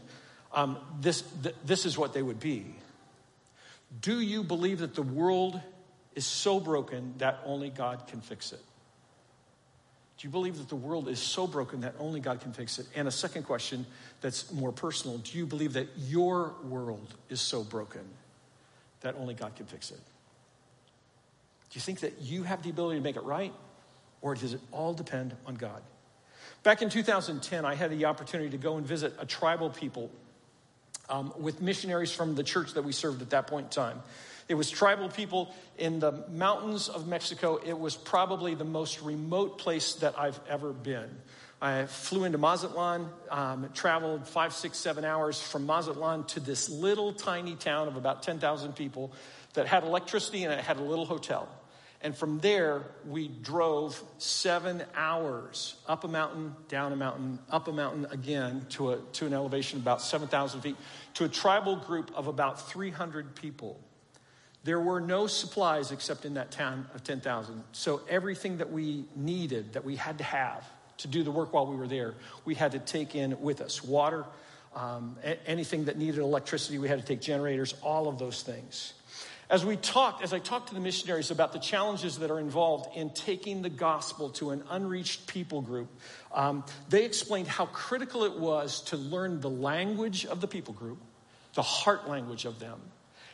um, 0.53 0.79
this, 1.01 1.23
th- 1.43 1.55
this 1.65 1.87
is 1.87 1.99
what 1.99 2.15
they 2.15 2.23
would 2.23 2.41
be. 2.41 2.67
Do 4.01 4.21
you 4.21 4.43
believe 4.43 4.79
that 4.79 4.95
the 4.95 5.03
world 5.03 5.61
is 6.15 6.27
so 6.27 6.59
broken 6.59 7.15
that 7.19 7.41
only 7.45 7.71
God 7.71 8.07
can 8.09 8.21
fix 8.21 8.53
it? 8.53 8.61
Do 10.19 10.27
you 10.27 10.31
believe 10.31 10.57
that 10.59 10.69
the 10.69 10.77
world 10.77 11.09
is 11.09 11.19
so 11.19 11.47
broken 11.47 11.83
that 11.83 11.95
only 11.99 12.21
God 12.21 12.41
can 12.41 12.53
fix 12.53 12.79
it? 12.79 12.87
And 12.95 13.07
a 13.07 13.11
second 13.11 13.43
question 13.43 13.85
that's 14.23 14.51
more 14.51 14.73
personal 14.73 15.19
Do 15.19 15.37
you 15.37 15.47
believe 15.47 15.75
that 15.75 15.89
your 15.97 16.55
world 16.65 17.15
is 17.29 17.41
so 17.41 17.63
broken 17.63 18.03
that 19.01 19.15
only 19.19 19.35
God 19.35 19.55
can 19.57 19.67
fix 19.67 19.91
it? 19.91 20.01
Do 21.71 21.77
you 21.77 21.81
think 21.81 22.01
that 22.01 22.23
you 22.23 22.45
have 22.45 22.63
the 22.63 22.71
ability 22.71 22.99
to 22.99 23.05
make 23.05 23.17
it 23.17 23.25
right? 23.25 23.53
Or 24.23 24.35
does 24.35 24.55
it 24.55 24.61
all 24.73 24.95
depend 24.95 25.37
on 25.47 25.57
God? 25.57 25.83
Back 26.63 26.81
in 26.81 26.89
2010, 26.89 27.65
I 27.65 27.75
had 27.75 27.91
the 27.91 28.07
opportunity 28.07 28.51
to 28.51 28.57
go 28.57 28.79
and 28.79 28.87
visit 28.87 29.13
a 29.19 29.27
tribal 29.27 29.69
people 29.71 30.11
um, 31.09 31.33
with 31.39 31.61
missionaries 31.61 32.13
from 32.13 32.35
the 32.35 32.43
church 32.43 32.73
that 32.75 32.83
we 32.83 32.93
served 32.93 33.23
at 33.23 33.31
that 33.31 33.47
point 33.47 33.67
in 33.67 33.71
time. 33.71 34.03
It 34.49 34.55
was 34.55 34.71
tribal 34.71 35.09
people 35.09 35.55
in 35.77 35.99
the 35.99 36.25
mountains 36.31 36.89
of 36.89 37.09
Mexico. 37.09 37.59
It 37.65 37.79
was 37.79 37.97
probably 37.97 38.55
the 38.55 38.65
most 38.65 39.03
remote 39.03 39.59
place 39.59 39.95
that 39.95 40.19
I've 40.19 40.39
ever 40.49 40.73
been. 40.73 41.11
I 41.61 41.87
flew 41.87 42.25
into 42.25 42.39
Mazatlan, 42.39 43.09
um, 43.31 43.71
traveled 43.75 44.29
five, 44.29 44.53
six, 44.53 44.79
seven 44.79 45.05
hours 45.05 45.41
from 45.41 45.67
Mazatlan 45.67 46.25
to 46.25 46.41
this 46.41 46.69
little 46.69 47.13
tiny 47.13 47.57
town 47.57 47.89
of 47.89 47.97
about 47.97 48.23
10,000 48.23 48.77
people 48.77 49.13
that 49.55 49.67
had 49.67 49.83
electricity 49.83 50.45
and 50.45 50.53
it 50.53 50.61
had 50.61 50.77
a 50.77 50.83
little 50.83 51.07
hotel. 51.07 51.49
And 52.03 52.17
from 52.17 52.41
there, 52.41 52.85
we 53.07 53.29
drove 53.29 54.01
seven 54.19 54.83
hours 54.95 55.77
up 55.89 56.05
a 56.05 56.09
mountain, 56.09 56.55
down 56.69 56.93
a 56.93 56.97
mountain, 56.97 57.39
up 57.51 57.69
a 57.69 57.73
mountain 57.73 58.07
again 58.11 58.67
to, 58.71 58.93
a, 58.93 58.99
to 59.15 59.27
an 59.27 59.33
elevation 59.33 59.81
about 59.81 60.03
7,000 60.03 60.61
feet 60.61 60.77
to 61.15 61.25
a 61.25 61.29
tribal 61.29 61.77
group 61.77 62.13
of 62.15 62.27
about 62.27 62.69
300 62.71 63.35
people. 63.35 63.81
There 64.67 64.81
were 64.81 65.01
no 65.01 65.29
supplies 65.29 65.93
except 65.93 66.25
in 66.25 66.35
that 66.35 66.51
town 66.51 66.89
of 66.93 67.05
10,000. 67.05 67.63
So 67.71 68.01
everything 68.09 68.57
that 68.57 68.73
we 68.73 69.05
needed, 69.15 69.75
that 69.75 69.85
we 69.85 69.95
had 69.95 70.19
to 70.19 70.25
have 70.25 70.69
to 70.99 71.09
do 71.09 71.23
the 71.23 71.31
work 71.31 71.53
while 71.53 71.67
we 71.69 71.77
were 71.77 71.87
there, 71.87 72.15
we 72.45 72.57
had 72.57 72.73
to 72.73 72.81
take 72.81 73.15
in 73.15 73.41
with 73.41 73.61
us 73.61 73.85
water, 73.85 74.25
um, 74.75 75.17
anything 75.47 75.85
that 75.85 75.97
needed 75.97 76.19
electricity, 76.19 76.79
we 76.79 76.89
had 76.89 76.99
to 76.99 77.05
take 77.05 77.21
generators, 77.21 77.75
all 77.81 78.09
of 78.09 78.19
those 78.19 78.43
things. 78.43 78.95
As 79.49 79.65
we 79.65 79.77
talked, 79.77 80.25
as 80.25 80.33
I 80.33 80.41
talked 80.41 80.71
to 80.71 80.75
the 80.75 80.81
missionaries 80.81 81.31
about 81.31 81.53
the 81.53 81.61
challenges 81.61 82.19
that 82.19 82.33
are 82.33 82.41
involved 82.41 82.97
in 82.97 83.11
taking 83.11 83.63
the 83.63 83.71
gospel 83.71 84.31
to 84.31 84.51
an 84.51 84.65
unreached 84.69 85.29
people 85.29 85.63
group, 85.63 85.89
um, 86.35 86.65
they 86.89 87.05
explained 87.05 87.47
how 87.47 87.67
critical 87.67 88.25
it 88.25 88.37
was 88.37 88.81
to 88.87 88.97
learn 88.97 89.41
the 89.41 89.49
language 89.49 90.27
of 90.27 90.41
the 90.41 90.49
people 90.49 90.75
group, 90.75 90.99
the 91.55 91.63
heart 91.63 92.09
language 92.09 92.45
of 92.45 92.59
them, 92.59 92.81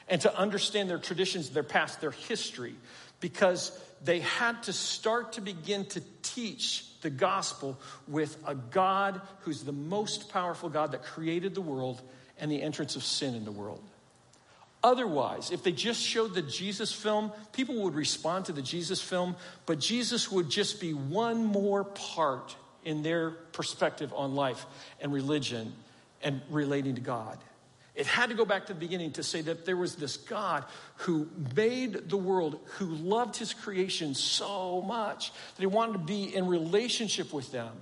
and 0.09 0.21
to 0.23 0.37
understand 0.37 0.91
their 0.91 0.99
traditions, 0.99 1.51
their 1.51 1.63
past, 1.63 2.01
their 2.01 2.11
history, 2.11 2.75
because 3.21 3.79
they 4.05 4.21
had 4.21 4.63
to 4.65 4.73
start 4.73 5.35
to 5.35 5.41
begin 5.41 5.87
to 5.87 6.03
teach 6.23 6.85
the 7.03 7.11
gospel 7.11 7.79
with 8.09 8.37
a 8.47 8.55
God 8.55 9.21
who's 9.41 9.63
the 9.63 9.73
most 9.73 10.31
powerful 10.31 10.69
God 10.69 10.93
that 10.93 11.03
created 11.03 11.55
the 11.55 11.61
world 11.61 12.03
and 12.39 12.51
the 12.51 12.63
entrance 12.63 12.97
of 12.97 13.05
sin 13.05 13.35
in 13.35 13.45
the 13.45 13.53
world. 13.53 13.83
Otherwise, 14.85 15.53
if 15.53 15.63
they 15.63 15.71
just 15.71 16.01
showed 16.01 16.35
the 16.35 16.43
Jesus 16.43 16.93
film, 16.93 17.31
people 17.53 17.83
would 17.83 17.95
respond 17.95 18.47
to 18.47 18.53
the 18.53 18.63
Jesus 18.63 19.01
film, 19.01 19.37
but 19.65 19.79
Jesus 19.79 20.31
would 20.33 20.51
just 20.51 20.81
be 20.81 20.93
one 20.93 21.45
more 21.45 21.85
part 21.85 22.57
in 22.85 23.03
their 23.03 23.31
perspective 23.31 24.13
on 24.17 24.35
life 24.35 24.67
and 25.01 25.13
religion 25.13 25.73
and 26.21 26.41
relating 26.51 26.97
to 26.97 27.01
God. 27.01 27.39
It 27.95 28.07
had 28.07 28.31
to 28.31 28.35
go 28.35 28.47
back 28.47 28.67
to 28.67 28.73
the 28.73 28.81
beginning 28.81 29.13
to 29.13 29.23
say 29.23 29.43
that 29.43 29.67
there 29.67 29.77
was 29.77 29.97
this 29.97 30.17
God 30.17 30.65
who 30.97 31.29
made 31.55 32.09
the 32.09 32.17
world, 32.17 32.59
who 32.79 32.87
loved 32.87 33.37
his 33.37 33.53
creation 33.53 34.15
so 34.15 34.81
much 34.81 35.31
that 35.31 35.61
he 35.61 35.67
wanted 35.67 35.93
to 35.93 35.99
be 35.99 36.35
in 36.35 36.47
relationship 36.47 37.33
with 37.33 37.53
them. 37.53 37.73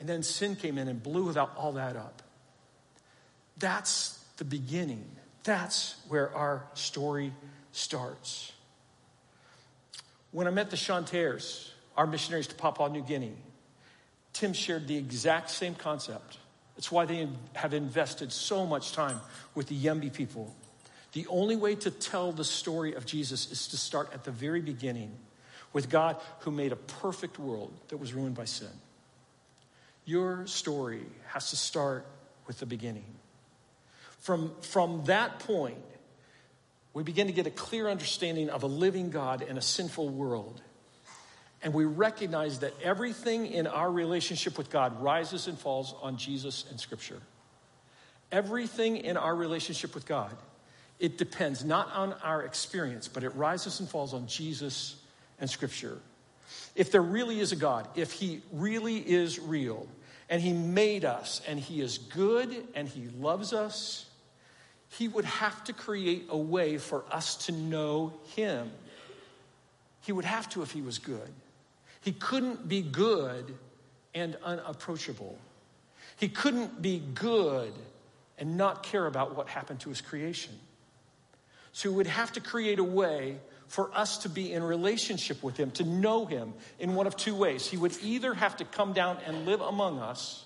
And 0.00 0.08
then 0.08 0.24
sin 0.24 0.56
came 0.56 0.76
in 0.76 0.88
and 0.88 1.00
blew 1.00 1.32
all 1.38 1.72
that 1.72 1.94
up. 1.94 2.22
That's 3.58 4.18
the 4.38 4.44
beginning. 4.44 5.04
That's 5.44 5.94
where 6.08 6.34
our 6.34 6.64
story 6.74 7.32
starts. 7.70 8.50
When 10.32 10.48
I 10.48 10.50
met 10.50 10.70
the 10.70 10.76
Chantaires, 10.76 11.70
our 11.96 12.06
missionaries 12.06 12.48
to 12.48 12.56
Papua 12.56 12.88
New 12.88 13.02
Guinea, 13.02 13.36
Tim 14.32 14.52
shared 14.52 14.88
the 14.88 14.96
exact 14.96 15.50
same 15.50 15.76
concept. 15.76 16.38
It's 16.76 16.90
why 16.90 17.04
they 17.04 17.28
have 17.54 17.74
invested 17.74 18.32
so 18.32 18.66
much 18.66 18.92
time 18.92 19.20
with 19.54 19.68
the 19.68 19.78
Yembi 19.78 20.12
people. 20.12 20.54
The 21.12 21.26
only 21.26 21.56
way 21.56 21.74
to 21.76 21.90
tell 21.90 22.32
the 22.32 22.44
story 22.44 22.94
of 22.94 23.04
Jesus 23.04 23.50
is 23.52 23.68
to 23.68 23.76
start 23.76 24.10
at 24.14 24.24
the 24.24 24.30
very 24.30 24.62
beginning 24.62 25.12
with 25.72 25.90
God 25.90 26.16
who 26.40 26.50
made 26.50 26.72
a 26.72 26.76
perfect 26.76 27.38
world 27.38 27.72
that 27.88 27.98
was 27.98 28.14
ruined 28.14 28.34
by 28.34 28.46
sin. 28.46 28.68
Your 30.04 30.46
story 30.46 31.02
has 31.28 31.50
to 31.50 31.56
start 31.56 32.06
with 32.46 32.58
the 32.58 32.66
beginning. 32.66 33.04
From, 34.20 34.52
from 34.62 35.04
that 35.04 35.40
point, 35.40 35.78
we 36.94 37.02
begin 37.02 37.26
to 37.26 37.32
get 37.32 37.46
a 37.46 37.50
clear 37.50 37.88
understanding 37.88 38.50
of 38.50 38.62
a 38.62 38.66
living 38.66 39.10
God 39.10 39.42
in 39.42 39.56
a 39.56 39.62
sinful 39.62 40.08
world 40.08 40.60
and 41.62 41.72
we 41.72 41.84
recognize 41.84 42.58
that 42.60 42.74
everything 42.82 43.46
in 43.46 43.66
our 43.66 43.90
relationship 43.90 44.58
with 44.58 44.68
God 44.70 45.00
rises 45.00 45.46
and 45.46 45.58
falls 45.58 45.94
on 46.02 46.16
Jesus 46.16 46.64
and 46.70 46.80
Scripture. 46.80 47.20
Everything 48.32 48.96
in 48.96 49.16
our 49.16 49.34
relationship 49.34 49.94
with 49.94 50.06
God, 50.06 50.34
it 50.98 51.18
depends 51.18 51.64
not 51.64 51.92
on 51.92 52.14
our 52.24 52.42
experience, 52.42 53.06
but 53.06 53.22
it 53.22 53.30
rises 53.36 53.78
and 53.78 53.88
falls 53.88 54.12
on 54.12 54.26
Jesus 54.26 54.96
and 55.38 55.48
Scripture. 55.48 55.98
If 56.74 56.90
there 56.90 57.02
really 57.02 57.38
is 57.38 57.52
a 57.52 57.56
God, 57.56 57.86
if 57.94 58.12
He 58.12 58.42
really 58.52 58.96
is 58.96 59.38
real, 59.38 59.86
and 60.28 60.42
He 60.42 60.52
made 60.52 61.04
us, 61.04 61.42
and 61.46 61.60
He 61.60 61.80
is 61.80 61.98
good, 61.98 62.66
and 62.74 62.88
He 62.88 63.08
loves 63.20 63.52
us, 63.52 64.06
He 64.88 65.06
would 65.06 65.26
have 65.26 65.62
to 65.64 65.72
create 65.72 66.26
a 66.28 66.36
way 66.36 66.78
for 66.78 67.04
us 67.10 67.46
to 67.46 67.52
know 67.52 68.14
Him. 68.34 68.70
He 70.00 70.10
would 70.10 70.24
have 70.24 70.48
to 70.50 70.62
if 70.62 70.72
He 70.72 70.82
was 70.82 70.98
good. 70.98 71.32
He 72.02 72.12
couldn't 72.12 72.68
be 72.68 72.82
good 72.82 73.54
and 74.14 74.36
unapproachable. 74.44 75.38
He 76.16 76.28
couldn't 76.28 76.82
be 76.82 76.98
good 77.14 77.72
and 78.38 78.56
not 78.56 78.82
care 78.82 79.06
about 79.06 79.36
what 79.36 79.48
happened 79.48 79.80
to 79.80 79.88
his 79.88 80.00
creation. 80.00 80.52
So 81.72 81.90
he 81.90 81.96
would 81.96 82.06
have 82.06 82.32
to 82.32 82.40
create 82.40 82.78
a 82.78 82.84
way 82.84 83.38
for 83.68 83.90
us 83.96 84.18
to 84.18 84.28
be 84.28 84.52
in 84.52 84.62
relationship 84.62 85.42
with 85.42 85.56
him, 85.56 85.70
to 85.72 85.84
know 85.84 86.26
him 86.26 86.52
in 86.78 86.94
one 86.94 87.06
of 87.06 87.16
two 87.16 87.34
ways. 87.34 87.66
He 87.66 87.78
would 87.78 87.96
either 88.02 88.34
have 88.34 88.56
to 88.58 88.64
come 88.64 88.92
down 88.92 89.16
and 89.24 89.46
live 89.46 89.62
among 89.62 89.98
us 89.98 90.44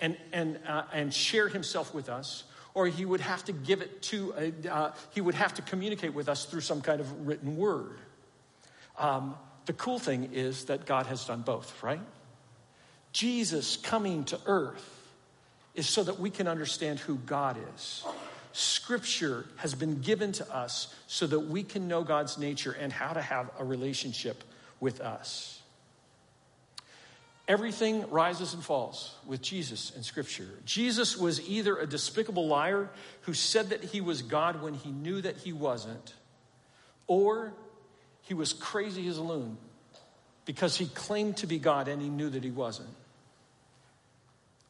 and, 0.00 0.16
and, 0.32 0.60
uh, 0.68 0.84
and 0.92 1.12
share 1.12 1.48
himself 1.48 1.92
with 1.92 2.08
us, 2.08 2.44
or 2.74 2.86
he 2.86 3.04
would 3.04 3.20
have 3.20 3.44
to 3.46 3.52
give 3.52 3.80
it 3.82 4.02
to, 4.02 4.32
a, 4.38 4.72
uh, 4.72 4.92
he 5.10 5.20
would 5.20 5.34
have 5.34 5.54
to 5.54 5.62
communicate 5.62 6.14
with 6.14 6.28
us 6.28 6.44
through 6.44 6.60
some 6.60 6.80
kind 6.80 7.00
of 7.00 7.26
written 7.26 7.56
word. 7.56 7.98
Um, 8.96 9.34
the 9.68 9.74
cool 9.74 9.98
thing 9.98 10.30
is 10.32 10.64
that 10.64 10.86
God 10.86 11.04
has 11.06 11.26
done 11.26 11.42
both, 11.42 11.82
right? 11.82 12.00
Jesus 13.12 13.76
coming 13.76 14.24
to 14.24 14.40
earth 14.46 15.12
is 15.74 15.86
so 15.86 16.02
that 16.04 16.18
we 16.18 16.30
can 16.30 16.48
understand 16.48 16.98
who 17.00 17.16
God 17.16 17.58
is. 17.76 18.02
Scripture 18.52 19.44
has 19.56 19.74
been 19.74 20.00
given 20.00 20.32
to 20.32 20.56
us 20.56 20.94
so 21.06 21.26
that 21.26 21.40
we 21.40 21.62
can 21.62 21.86
know 21.86 22.02
God's 22.02 22.38
nature 22.38 22.72
and 22.72 22.90
how 22.90 23.12
to 23.12 23.20
have 23.20 23.50
a 23.58 23.64
relationship 23.64 24.42
with 24.80 25.02
us. 25.02 25.60
Everything 27.46 28.08
rises 28.08 28.54
and 28.54 28.64
falls 28.64 29.14
with 29.26 29.42
Jesus 29.42 29.92
in 29.94 30.02
Scripture. 30.02 30.48
Jesus 30.64 31.14
was 31.14 31.46
either 31.46 31.76
a 31.76 31.86
despicable 31.86 32.46
liar 32.46 32.88
who 33.22 33.34
said 33.34 33.68
that 33.68 33.84
he 33.84 34.00
was 34.00 34.22
God 34.22 34.62
when 34.62 34.72
he 34.72 34.90
knew 34.90 35.20
that 35.20 35.36
he 35.36 35.52
wasn't, 35.52 36.14
or 37.06 37.52
he 38.28 38.34
was 38.34 38.52
crazy 38.52 39.08
as 39.08 39.16
a 39.16 39.22
loon 39.22 39.56
because 40.44 40.76
he 40.76 40.84
claimed 40.84 41.38
to 41.38 41.46
be 41.46 41.58
God 41.58 41.88
and 41.88 42.02
he 42.02 42.10
knew 42.10 42.28
that 42.28 42.44
he 42.44 42.50
wasn't. 42.50 42.90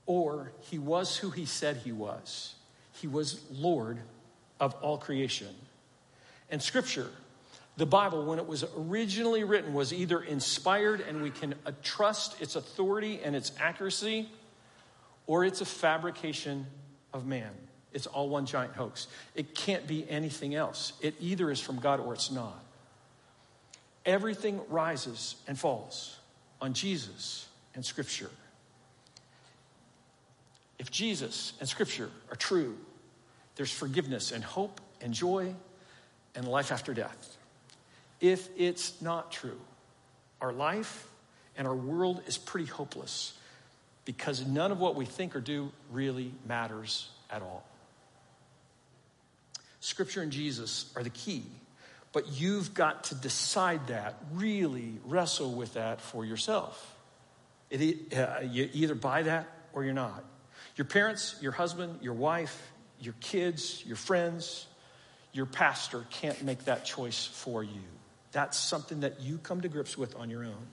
Or 0.06 0.52
he 0.60 0.78
was 0.78 1.16
who 1.16 1.30
he 1.30 1.44
said 1.44 1.78
he 1.78 1.90
was. 1.90 2.54
He 3.00 3.08
was 3.08 3.40
Lord 3.50 3.98
of 4.60 4.74
all 4.74 4.96
creation. 4.96 5.48
And 6.50 6.62
scripture, 6.62 7.08
the 7.76 7.84
Bible, 7.84 8.24
when 8.24 8.38
it 8.38 8.46
was 8.46 8.64
originally 8.76 9.42
written, 9.42 9.74
was 9.74 9.92
either 9.92 10.20
inspired 10.20 11.00
and 11.00 11.20
we 11.20 11.30
can 11.30 11.56
uh, 11.66 11.72
trust 11.82 12.40
its 12.40 12.54
authority 12.54 13.18
and 13.24 13.34
its 13.34 13.50
accuracy, 13.58 14.28
or 15.26 15.44
it's 15.44 15.62
a 15.62 15.66
fabrication 15.66 16.64
of 17.12 17.26
man. 17.26 17.50
It's 17.92 18.06
all 18.06 18.28
one 18.28 18.46
giant 18.46 18.74
hoax. 18.74 19.08
It 19.34 19.56
can't 19.56 19.88
be 19.88 20.08
anything 20.08 20.54
else. 20.54 20.92
It 21.00 21.16
either 21.18 21.50
is 21.50 21.60
from 21.60 21.80
God 21.80 21.98
or 21.98 22.14
it's 22.14 22.30
not. 22.30 22.64
Everything 24.08 24.58
rises 24.70 25.36
and 25.46 25.58
falls 25.58 26.16
on 26.62 26.72
Jesus 26.72 27.46
and 27.74 27.84
Scripture. 27.84 28.30
If 30.78 30.90
Jesus 30.90 31.52
and 31.60 31.68
Scripture 31.68 32.08
are 32.30 32.36
true, 32.36 32.74
there's 33.56 33.70
forgiveness 33.70 34.32
and 34.32 34.42
hope 34.42 34.80
and 35.02 35.12
joy 35.12 35.54
and 36.34 36.48
life 36.48 36.72
after 36.72 36.94
death. 36.94 37.36
If 38.18 38.48
it's 38.56 39.02
not 39.02 39.30
true, 39.30 39.60
our 40.40 40.54
life 40.54 41.06
and 41.58 41.68
our 41.68 41.76
world 41.76 42.22
is 42.26 42.38
pretty 42.38 42.66
hopeless 42.66 43.34
because 44.06 44.46
none 44.46 44.72
of 44.72 44.80
what 44.80 44.94
we 44.94 45.04
think 45.04 45.36
or 45.36 45.40
do 45.42 45.70
really 45.92 46.32
matters 46.46 47.10
at 47.28 47.42
all. 47.42 47.62
Scripture 49.80 50.22
and 50.22 50.32
Jesus 50.32 50.90
are 50.96 51.02
the 51.02 51.10
key 51.10 51.44
but 52.18 52.32
you've 52.32 52.74
got 52.74 53.04
to 53.04 53.14
decide 53.14 53.86
that, 53.86 54.16
really 54.32 54.98
wrestle 55.04 55.52
with 55.52 55.74
that 55.74 56.00
for 56.00 56.24
yourself. 56.24 56.96
It, 57.70 58.12
uh, 58.12 58.40
you 58.42 58.68
either 58.72 58.96
buy 58.96 59.22
that 59.22 59.46
or 59.72 59.84
you're 59.84 59.94
not. 59.94 60.24
Your 60.74 60.86
parents, 60.86 61.36
your 61.40 61.52
husband, 61.52 62.00
your 62.02 62.14
wife, 62.14 62.60
your 62.98 63.14
kids, 63.20 63.84
your 63.86 63.94
friends, 63.94 64.66
your 65.32 65.46
pastor 65.46 66.06
can't 66.10 66.42
make 66.42 66.64
that 66.64 66.84
choice 66.84 67.24
for 67.24 67.62
you. 67.62 67.82
That's 68.32 68.58
something 68.58 68.98
that 69.02 69.20
you 69.20 69.38
come 69.38 69.60
to 69.60 69.68
grips 69.68 69.96
with 69.96 70.16
on 70.16 70.28
your 70.28 70.42
own. 70.42 70.66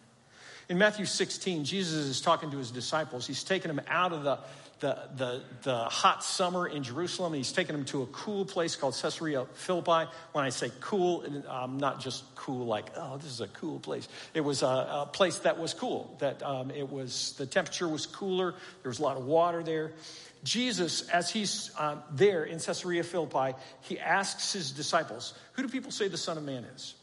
In 0.67 0.79
Matthew 0.79 1.05
16, 1.05 1.63
Jesus 1.63 2.07
is 2.07 2.21
talking 2.21 2.49
to 2.49 2.57
his 2.57 2.71
disciples. 2.71 3.27
He's 3.27 3.43
taken 3.43 3.67
them 3.75 3.85
out 3.87 4.13
of 4.13 4.23
the 4.23 4.39
the, 4.79 4.97
the, 5.15 5.41
the 5.63 5.75
hot 5.75 6.23
summer 6.23 6.67
in 6.67 6.83
Jerusalem. 6.83 7.33
He's 7.33 7.51
taken 7.51 7.75
them 7.75 7.85
to 7.85 8.01
a 8.01 8.05
cool 8.07 8.45
place 8.45 8.75
called 8.75 8.97
Caesarea 9.01 9.45
Philippi. 9.53 10.09
When 10.33 10.43
I 10.43 10.49
say 10.49 10.71
cool, 10.81 11.23
um, 11.47 11.77
not 11.77 11.99
just 11.99 12.23
cool 12.35 12.65
like, 12.65 12.85
oh, 12.97 13.17
this 13.17 13.31
is 13.31 13.41
a 13.41 13.47
cool 13.47 13.79
place. 13.79 14.07
It 14.33 14.41
was 14.41 14.63
a, 14.63 14.65
a 14.65 15.09
place 15.11 15.39
that 15.39 15.57
was 15.59 15.73
cool, 15.73 16.15
that 16.19 16.43
um, 16.43 16.71
it 16.71 16.89
was, 16.89 17.33
the 17.37 17.45
temperature 17.45 17.87
was 17.87 18.05
cooler. 18.05 18.53
There 18.83 18.89
was 18.89 18.99
a 18.99 19.03
lot 19.03 19.17
of 19.17 19.25
water 19.25 19.63
there. 19.63 19.93
Jesus, 20.43 21.07
as 21.09 21.29
he's 21.31 21.71
um, 21.79 22.03
there 22.11 22.43
in 22.43 22.59
Caesarea 22.59 23.03
Philippi, 23.03 23.57
he 23.81 23.99
asks 23.99 24.53
his 24.53 24.71
disciples, 24.71 25.33
Who 25.53 25.63
do 25.63 25.69
people 25.69 25.91
say 25.91 26.07
the 26.07 26.17
Son 26.17 26.37
of 26.37 26.43
Man 26.43 26.65
is? 26.75 26.93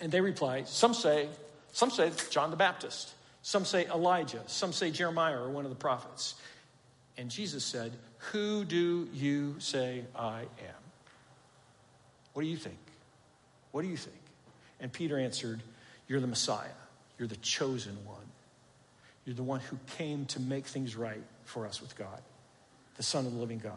And 0.00 0.12
they 0.12 0.20
reply, 0.20 0.64
Some 0.64 0.94
say, 0.94 1.28
some 1.72 1.90
say 1.90 2.12
John 2.30 2.50
the 2.50 2.56
Baptist. 2.56 3.12
Some 3.42 3.66
say 3.66 3.86
Elijah. 3.86 4.42
Some 4.46 4.72
say 4.72 4.90
Jeremiah 4.90 5.38
or 5.38 5.50
one 5.50 5.64
of 5.64 5.70
the 5.70 5.76
prophets. 5.76 6.34
And 7.16 7.30
Jesus 7.30 7.64
said, 7.64 7.92
Who 8.32 8.64
do 8.64 9.08
you 9.12 9.56
say 9.58 10.04
I 10.14 10.40
am? 10.40 10.82
What 12.32 12.42
do 12.42 12.48
you 12.48 12.56
think? 12.56 12.78
What 13.70 13.82
do 13.82 13.88
you 13.88 13.96
think? 13.96 14.16
And 14.80 14.92
Peter 14.92 15.18
answered, 15.18 15.60
You're 16.08 16.20
the 16.20 16.26
Messiah. 16.26 16.68
You're 17.18 17.28
the 17.28 17.36
chosen 17.36 17.96
one. 18.04 18.16
You're 19.24 19.36
the 19.36 19.42
one 19.42 19.60
who 19.60 19.78
came 19.96 20.26
to 20.26 20.40
make 20.40 20.66
things 20.66 20.96
right 20.96 21.22
for 21.44 21.66
us 21.66 21.80
with 21.80 21.96
God, 21.96 22.20
the 22.96 23.02
Son 23.02 23.24
of 23.26 23.32
the 23.32 23.38
living 23.38 23.58
God. 23.58 23.72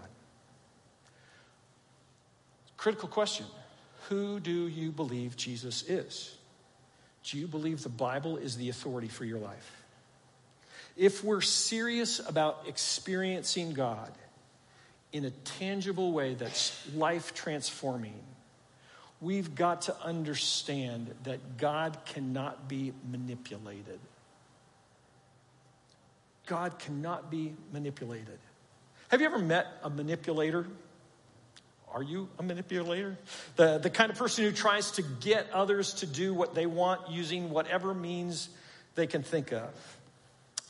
Critical 2.75 3.07
question 3.09 3.45
Who 4.09 4.39
do 4.39 4.67
you 4.67 4.91
believe 4.91 5.35
Jesus 5.35 5.83
is? 5.83 6.35
Do 7.23 7.37
you 7.37 7.47
believe 7.47 7.83
the 7.83 7.89
Bible 7.89 8.37
is 8.37 8.55
the 8.57 8.69
authority 8.69 9.07
for 9.07 9.25
your 9.25 9.39
life? 9.39 9.83
If 10.97 11.23
we're 11.23 11.41
serious 11.41 12.19
about 12.19 12.63
experiencing 12.67 13.73
God, 13.73 14.11
in 15.13 15.25
a 15.25 15.29
tangible 15.29 16.11
way 16.11 16.33
that's 16.33 16.75
life 16.93 17.33
transforming, 17.33 18.19
we've 19.21 19.55
got 19.55 19.83
to 19.83 19.95
understand 20.01 21.13
that 21.23 21.57
God 21.57 21.97
cannot 22.05 22.67
be 22.67 22.93
manipulated. 23.09 23.99
God 26.47 26.79
cannot 26.79 27.29
be 27.29 27.53
manipulated. 27.71 28.39
Have 29.09 29.21
you 29.21 29.27
ever 29.27 29.39
met 29.39 29.67
a 29.83 29.89
manipulator? 29.89 30.65
Are 31.93 32.03
you 32.03 32.27
a 32.39 32.43
manipulator? 32.43 33.17
The, 33.55 33.77
the 33.77 33.89
kind 33.89 34.11
of 34.11 34.17
person 34.17 34.43
who 34.43 34.51
tries 34.51 34.91
to 34.91 35.01
get 35.01 35.49
others 35.51 35.93
to 35.95 36.05
do 36.05 36.33
what 36.33 36.55
they 36.55 36.65
want 36.65 37.09
using 37.09 37.49
whatever 37.49 37.93
means 37.93 38.49
they 38.95 39.07
can 39.07 39.23
think 39.23 39.51
of. 39.53 39.69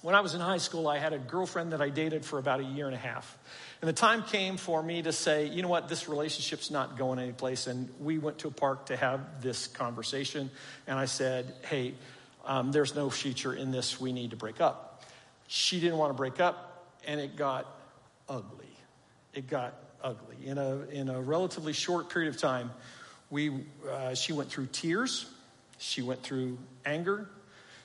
When 0.04 0.14
I 0.14 0.22
was 0.22 0.36
in 0.36 0.42
high 0.42 0.58
school, 0.58 0.88
I 0.88 1.00
had 1.00 1.14
a 1.14 1.18
girlfriend 1.18 1.74
that 1.74 1.82
I 1.82 1.90
dated 1.90 2.24
for 2.24 2.38
about 2.38 2.60
a 2.60 2.64
year 2.64 2.86
and 2.86 2.94
a 2.94 3.00
half. 3.00 3.38
And 3.82 3.90
the 3.90 3.94
time 3.94 4.24
came 4.24 4.58
for 4.58 4.82
me 4.82 5.02
to 5.02 5.12
say, 5.12 5.48
you 5.48 5.64
know 5.64 5.68
what, 5.68 5.90
this 5.90 6.08
relationship's 6.08 6.70
not 6.70 6.98
going 6.98 7.18
anyplace. 7.18 7.66
And 7.66 7.90
we 8.00 8.20
went 8.20 8.40
to 8.40 8.48
a 8.48 8.52
park 8.52 8.88
to 8.88 8.96
have 8.96 9.42
this 9.42 9.66
conversation. 9.66 10.52
And 10.86 11.00
I 11.00 11.06
said, 11.06 11.52
hey, 11.68 11.96
um, 12.46 12.72
there's 12.72 12.96
no 12.96 13.10
future 13.10 13.54
in 13.54 13.72
this. 13.72 14.00
We 14.00 14.14
need 14.14 14.32
to 14.32 14.36
break 14.36 14.62
up. 14.62 15.04
She 15.48 15.80
didn't 15.80 15.98
want 15.98 16.12
to 16.12 16.18
break 16.18 16.40
up, 16.40 16.86
and 17.08 17.20
it 17.20 17.36
got 17.36 17.66
ugly. 18.30 18.66
It 19.34 19.48
got 19.48 19.74
ugly. 20.04 20.36
In 20.46 20.58
a, 20.58 20.80
in 20.92 21.10
a 21.10 21.22
relatively 21.22 21.74
short 21.74 22.10
period 22.10 22.34
of 22.34 22.40
time, 22.40 22.72
we, 23.30 23.66
uh, 23.90 24.14
she 24.14 24.34
went 24.34 24.50
through 24.50 24.68
tears, 24.68 25.26
she 25.78 26.02
went 26.02 26.24
through 26.24 26.58
anger, 26.86 27.30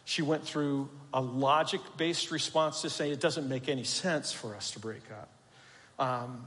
she 0.05 0.23
went 0.23 0.45
through 0.45 0.89
a 1.13 1.21
logic 1.21 1.81
based 1.97 2.31
response 2.31 2.83
to 2.83 2.91
say 2.91 3.11
it 3.11 3.21
doesn't 3.21 3.49
make 3.49 3.69
any 3.69 3.85
sense 3.85 4.33
for 4.33 4.55
us 4.55 4.73
to 4.73 4.79
break 4.79 5.03
up. 5.11 5.29
Um, 5.99 6.47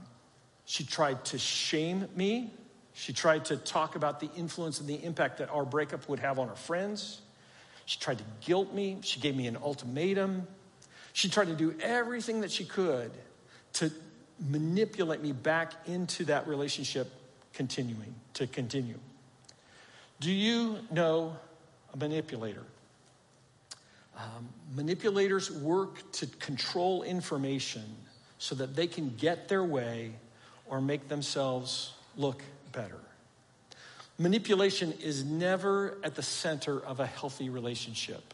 she 0.65 0.83
tried 0.83 1.23
to 1.25 1.37
shame 1.37 2.07
me. 2.15 2.51
She 2.93 3.13
tried 3.13 3.45
to 3.45 3.57
talk 3.57 3.95
about 3.95 4.19
the 4.19 4.29
influence 4.35 4.79
and 4.79 4.89
the 4.89 5.03
impact 5.03 5.37
that 5.37 5.49
our 5.49 5.65
breakup 5.65 6.07
would 6.09 6.19
have 6.19 6.39
on 6.39 6.47
her 6.47 6.55
friends. 6.55 7.21
She 7.85 7.99
tried 7.99 8.17
to 8.17 8.23
guilt 8.41 8.73
me. 8.73 8.97
She 9.01 9.19
gave 9.19 9.35
me 9.35 9.47
an 9.47 9.57
ultimatum. 9.57 10.47
She 11.13 11.29
tried 11.29 11.47
to 11.47 11.55
do 11.55 11.75
everything 11.81 12.41
that 12.41 12.51
she 12.51 12.65
could 12.65 13.11
to 13.73 13.91
manipulate 14.49 15.21
me 15.21 15.31
back 15.31 15.73
into 15.85 16.25
that 16.25 16.47
relationship 16.47 17.11
continuing, 17.53 18.15
to 18.33 18.47
continue. 18.47 18.99
Do 20.19 20.31
you 20.31 20.79
know 20.91 21.37
a 21.93 21.97
manipulator? 21.97 22.63
Um, 24.17 24.49
manipulators 24.75 25.51
work 25.51 26.11
to 26.13 26.27
control 26.27 27.03
information 27.03 27.83
so 28.37 28.55
that 28.55 28.75
they 28.75 28.87
can 28.87 29.15
get 29.17 29.47
their 29.47 29.63
way 29.63 30.13
or 30.67 30.81
make 30.81 31.07
themselves 31.07 31.93
look 32.15 32.41
better. 32.71 32.99
Manipulation 34.17 34.93
is 35.03 35.25
never 35.25 35.97
at 36.03 36.15
the 36.15 36.23
center 36.23 36.79
of 36.79 36.99
a 36.99 37.05
healthy 37.05 37.49
relationship. 37.49 38.33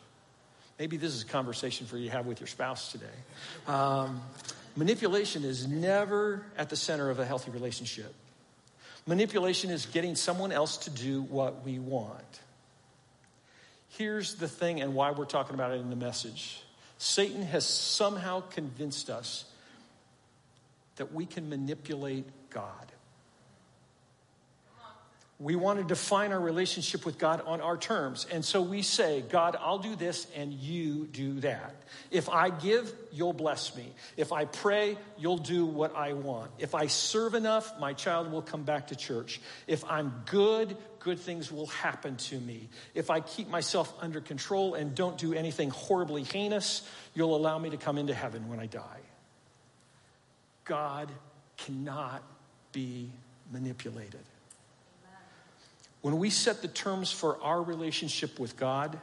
Maybe 0.77 0.97
this 0.97 1.13
is 1.13 1.23
a 1.23 1.27
conversation 1.27 1.87
for 1.87 1.97
you 1.97 2.05
to 2.05 2.11
have 2.11 2.25
with 2.25 2.39
your 2.39 2.47
spouse 2.47 2.91
today. 2.91 3.05
Um, 3.67 4.21
manipulation 4.75 5.43
is 5.43 5.67
never 5.67 6.45
at 6.57 6.69
the 6.69 6.75
center 6.75 7.09
of 7.09 7.19
a 7.19 7.25
healthy 7.25 7.51
relationship. 7.51 8.13
Manipulation 9.07 9.71
is 9.71 9.87
getting 9.87 10.15
someone 10.15 10.51
else 10.51 10.77
to 10.77 10.89
do 10.91 11.23
what 11.23 11.65
we 11.65 11.79
want. 11.79 12.39
Here's 13.97 14.35
the 14.35 14.47
thing 14.47 14.81
and 14.81 14.93
why 14.93 15.11
we're 15.11 15.25
talking 15.25 15.53
about 15.53 15.71
it 15.71 15.81
in 15.81 15.89
the 15.89 15.95
message 15.95 16.61
Satan 16.97 17.41
has 17.43 17.65
somehow 17.65 18.41
convinced 18.41 19.09
us 19.09 19.45
that 20.97 21.13
we 21.13 21.25
can 21.25 21.49
manipulate 21.49 22.25
God. 22.51 22.91
We 25.39 25.55
want 25.55 25.79
to 25.79 25.83
define 25.83 26.31
our 26.31 26.39
relationship 26.39 27.03
with 27.03 27.17
God 27.17 27.41
on 27.47 27.61
our 27.61 27.75
terms. 27.75 28.27
And 28.31 28.45
so 28.45 28.61
we 28.61 28.83
say, 28.83 29.23
God, 29.27 29.57
I'll 29.59 29.79
do 29.79 29.95
this 29.95 30.27
and 30.35 30.53
you 30.53 31.07
do 31.07 31.39
that. 31.39 31.73
If 32.11 32.29
I 32.29 32.51
give, 32.51 32.93
you'll 33.11 33.33
bless 33.33 33.75
me. 33.75 33.91
If 34.17 34.31
I 34.31 34.45
pray, 34.45 34.99
you'll 35.17 35.39
do 35.39 35.65
what 35.65 35.95
I 35.95 36.13
want. 36.13 36.51
If 36.59 36.75
I 36.75 36.85
serve 36.85 37.33
enough, 37.33 37.79
my 37.79 37.93
child 37.93 38.31
will 38.31 38.43
come 38.43 38.61
back 38.61 38.89
to 38.89 38.95
church. 38.95 39.41
If 39.65 39.83
I'm 39.85 40.13
good, 40.27 40.77
good 41.03 41.19
things 41.19 41.51
will 41.51 41.67
happen 41.67 42.15
to 42.15 42.39
me. 42.39 42.69
If 42.93 43.09
I 43.09 43.19
keep 43.19 43.49
myself 43.49 43.93
under 44.01 44.21
control 44.21 44.75
and 44.75 44.95
don't 44.95 45.17
do 45.17 45.33
anything 45.33 45.69
horribly 45.69 46.23
heinous, 46.23 46.87
you'll 47.13 47.35
allow 47.35 47.57
me 47.57 47.71
to 47.71 47.77
come 47.77 47.97
into 47.97 48.13
heaven 48.13 48.47
when 48.49 48.59
I 48.59 48.67
die. 48.67 48.99
God 50.63 51.11
cannot 51.57 52.23
be 52.71 53.11
manipulated. 53.51 54.21
When 56.01 56.17
we 56.17 56.29
set 56.29 56.61
the 56.61 56.67
terms 56.67 57.11
for 57.11 57.41
our 57.43 57.61
relationship 57.61 58.39
with 58.39 58.57
God, 58.57 58.99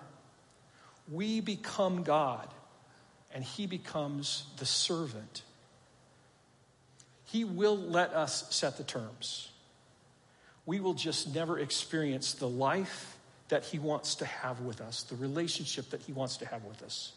we 1.11 1.41
become 1.41 2.03
God 2.03 2.49
and 3.33 3.45
He 3.45 3.67
becomes 3.67 4.45
the 4.59 4.67
servant. 4.67 5.43
He 7.25 7.45
will 7.45 7.77
let 7.77 8.15
us 8.15 8.55
set 8.55 8.79
the 8.79 8.85
terms. 8.85 9.51
We 10.69 10.81
will 10.81 10.93
just 10.93 11.35
never 11.35 11.59
experience 11.59 12.35
the 12.35 12.47
life 12.47 13.17
that 13.49 13.65
He 13.65 13.79
wants 13.79 14.17
to 14.17 14.27
have 14.27 14.61
with 14.61 14.83
us, 14.83 15.05
the 15.05 15.17
relationship 15.17 15.89
that 15.93 16.03
He 16.03 16.13
wants 16.13 16.37
to 16.37 16.47
have 16.47 16.63
with 16.65 16.83
us. 16.83 17.13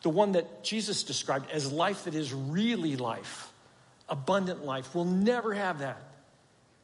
The 0.00 0.08
one 0.08 0.32
that 0.32 0.64
Jesus 0.64 1.02
described 1.02 1.50
as 1.50 1.70
life 1.70 2.04
that 2.04 2.14
is 2.14 2.32
really 2.32 2.96
life, 2.96 3.52
abundant 4.08 4.64
life. 4.64 4.94
We'll 4.94 5.04
never 5.04 5.52
have 5.52 5.80
that 5.80 6.00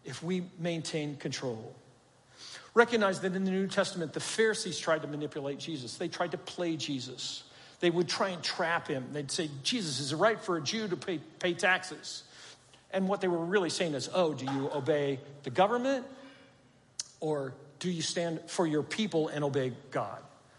if 0.05 0.23
we 0.23 0.45
maintain 0.59 1.17
control. 1.17 1.75
Recognize 2.75 3.21
that 3.21 3.35
in 3.35 3.45
the 3.45 3.51
New 3.51 3.67
Testament, 3.67 4.13
the 4.13 4.21
Pharisees 4.21 4.79
tried 4.79 5.01
to 5.01 5.09
manipulate 5.09 5.59
Jesus. 5.61 5.97
They 5.97 6.09
tried 6.09 6.33
to 6.33 6.39
play 6.39 6.77
Jesus. 6.77 7.43
They 7.81 7.89
would 7.89 8.07
try 8.07 8.29
and 8.29 8.43
trap 8.43 8.87
him. 8.87 9.07
They'd 9.15 9.31
say, 9.31 9.49
Jesus, 9.63 9.99
is 9.99 10.13
it 10.13 10.17
right 10.17 10.39
for 10.39 10.59
a 10.59 10.61
Jew 10.61 10.89
to 10.89 10.97
pay, 10.99 11.21
pay 11.39 11.55
taxes? 11.55 12.25
And 12.93 13.09
what 13.09 13.21
they 13.21 13.29
were 13.29 13.45
really 13.45 13.71
saying 13.71 13.95
is, 13.95 14.09
oh, 14.13 14.35
do 14.35 14.45
you 14.45 14.71
obey 14.73 15.19
the 15.45 15.51
government 15.51 16.07
or 17.21 17.55
do 17.79 17.91
you 17.91 18.03
stand 18.03 18.41
for 18.49 18.67
your 18.67 18.83
people 18.83 19.29
and 19.29 19.43
obey 19.45 19.73
God? 19.91 20.19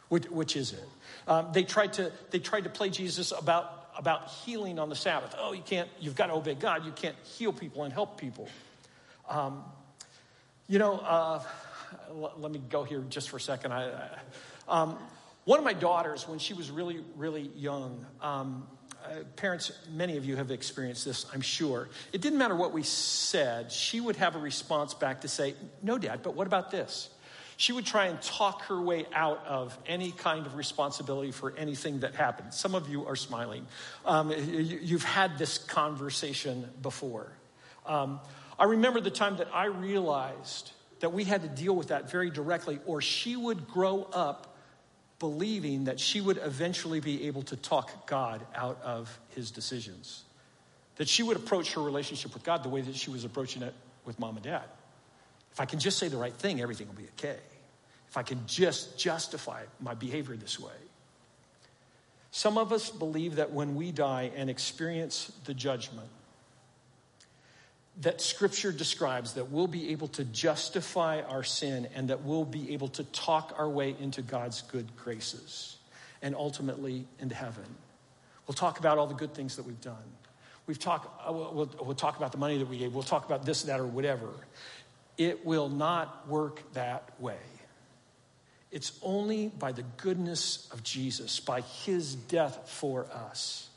Which, 0.10 0.26
which 0.26 0.56
is 0.56 0.74
it? 0.74 0.89
Um, 1.28 1.50
they, 1.54 1.63
tried 1.63 1.93
to, 1.93 2.12
they 2.32 2.39
tried 2.39 2.65
to 2.65 2.69
play 2.69 2.89
Jesus 2.89 3.32
about, 3.32 3.89
about 3.98 4.30
healing 4.30 4.80
on 4.80 4.89
the 4.89 4.96
Sabbath. 4.96 5.36
Oh, 5.38 5.54
you 5.54 5.62
can't, 5.62 5.89
you've 6.00 6.15
got 6.15 6.28
to 6.28 6.34
obey 6.34 6.56
God. 6.56 6.86
You 6.86 6.91
can't 6.91 7.15
heal 7.24 7.54
people 7.54 7.84
and 7.84 7.93
help 7.93 8.19
people. 8.19 8.50
Um, 9.30 9.63
you 10.67 10.80
know, 10.80 10.96
uh, 10.96 11.41
let 12.12 12.52
me 12.52 12.62
go 12.69 12.84
here 12.84 13.04
just 13.10 13.30
for 13.30 13.38
a 13.38 13.41
second. 13.41 13.74
I, 13.74 14.10
um, 14.67 14.98
one 15.46 15.60
of 15.60 15.65
my 15.65 15.74
daughters, 15.74 16.28
when 16.28 16.39
she 16.39 16.54
was 16.54 16.72
really, 16.72 17.04
really 17.15 17.52
young, 17.56 18.06
um, 18.22 18.65
uh, 19.04 19.24
parents, 19.36 19.72
many 19.92 20.18
of 20.18 20.26
you 20.26 20.36
have 20.36 20.52
experienced 20.52 21.06
this, 21.06 21.26
I'm 21.34 21.42
sure. 21.42 21.89
It 22.12 22.22
didn't 22.22 22.39
matter 22.39 22.56
what 22.56 22.74
we 22.74 22.84
said, 22.84 23.72
she 23.72 24.00
would 24.00 24.16
have 24.18 24.36
a 24.36 24.39
response 24.39 24.94
back 24.94 25.22
to 25.22 25.28
say, 25.28 25.56
No, 25.82 25.98
Dad, 25.98 26.22
but 26.24 26.36
what 26.36 26.48
about 26.48 26.72
this? 26.72 27.10
She 27.58 27.72
would 27.72 27.86
try 27.86 28.08
and 28.08 28.22
talk 28.22 28.63
her 28.63 28.82
way 28.82 29.06
out 29.13 29.46
of 29.46 29.78
any 29.86 30.12
kind 30.12 30.46
of 30.46 30.56
responsibility 30.56 31.32
for 31.32 31.56
anything 31.56 32.00
that 32.00 32.16
happened. 32.16 32.54
Some 32.54 32.74
of 32.76 32.89
you 32.89 33.06
are 33.06 33.16
smiling. 33.16 33.68
Um, 34.06 34.32
you, 34.32 34.98
have 34.98 35.04
had 35.04 35.38
this 35.38 35.60
conversation 35.60 36.70
before. 36.82 37.32
Um, 37.86 38.20
I 38.58 38.66
remember 38.66 39.02
the 39.02 39.12
time 39.12 39.38
that 39.38 39.50
I 39.54 39.66
realized 39.66 40.72
that 41.00 41.13
we 41.13 41.26
had 41.26 41.42
to 41.44 41.48
deal 41.48 41.76
with 41.76 41.89
that 41.89 42.10
very 42.10 42.30
directly, 42.30 42.80
or 42.86 43.02
she 43.02 43.36
would 43.36 43.68
grow 43.68 44.08
up 44.12 44.53
believing 45.24 45.86
that 45.86 46.02
she 46.02 46.20
would 46.20 46.38
eventually 46.44 47.00
be 47.00 47.28
able 47.28 47.44
to 47.44 47.56
talk 47.56 48.08
God 48.08 48.46
out 48.54 48.78
of 48.84 49.18
his 49.30 49.52
decisions. 49.52 50.26
That 50.98 51.08
she 51.08 51.24
would 51.24 51.38
approach 51.38 51.76
her 51.76 51.82
relationship 51.82 52.34
with 52.34 52.44
God 52.44 52.62
the 52.62 52.68
way 52.68 52.82
that 52.82 52.94
she 52.94 53.10
was 53.10 53.24
approaching 53.24 53.62
it 53.62 53.74
with 54.04 54.20
mom 54.20 54.36
and 54.36 54.44
dad. 54.44 54.66
If 55.54 55.62
I 55.62 55.66
can 55.66 55.80
just 55.80 55.98
say 55.98 56.10
the 56.10 56.18
right 56.18 56.34
thing, 56.34 56.60
everything 56.60 56.88
will 56.90 57.02
be 57.02 57.08
okay. 57.18 57.38
If 58.10 58.18
I 58.18 58.24
can 58.24 58.42
just 58.48 59.00
justify 59.00 59.64
my 59.80 59.94
behavior 59.94 60.36
this 60.36 60.60
way. 60.60 60.74
Some 62.32 62.58
of 62.58 62.74
us 62.74 62.90
believe 62.90 63.38
that 63.38 63.54
when 63.54 63.76
we 63.76 63.94
die 63.94 64.30
and 64.36 64.50
experience 64.50 65.32
the 65.46 65.54
judgment, 65.54 66.10
that 68.02 68.22
scripture 68.22 68.72
describes 68.72 69.34
that 69.34 69.52
we'll 69.52 69.68
be 69.68 69.92
able 69.92 70.08
to 70.10 70.24
justify 70.26 71.22
our 71.22 71.44
sin 71.44 71.88
and 71.96 72.10
that 72.10 72.24
we'll 72.24 72.46
be 72.46 72.74
able 72.74 72.88
to 72.90 73.04
talk 73.06 73.54
our 73.58 73.70
way 73.70 73.96
into 74.00 74.22
God's 74.22 74.64
good 74.64 74.96
graces 74.98 75.78
and 76.22 76.36
ultimately 76.36 77.06
into 77.20 77.36
heaven. 77.36 77.66
We'll 78.48 78.56
talk 78.56 78.80
about 78.80 78.98
all 78.98 79.08
the 79.08 79.14
good 79.14 79.34
things 79.34 79.58
that 79.58 79.66
we've 79.66 79.82
done. 79.82 79.96
We've 80.66 80.80
talked, 80.80 81.08
uh, 81.28 81.32
we'll, 81.32 81.70
we'll 81.82 81.96
talk 81.96 82.18
about 82.18 82.32
the 82.32 82.38
money 82.38 82.58
that 82.58 82.68
we 82.68 82.78
gave. 82.78 82.94
We'll 82.94 83.04
talk 83.04 83.26
about 83.26 83.46
this, 83.46 83.64
that, 83.64 83.80
or 83.80 83.86
whatever. 83.86 84.30
It 85.18 85.46
will 85.46 85.70
not 85.70 86.28
work 86.28 86.62
that 86.74 87.10
way. 87.20 87.38
It's 88.72 88.98
only 89.04 89.50
by 89.50 89.72
the 89.72 89.84
goodness 89.98 90.68
of 90.72 90.84
Jesus, 90.84 91.40
by 91.40 91.62
his 91.62 92.16
death 92.16 92.68
for 92.68 93.06
us, 93.14 93.70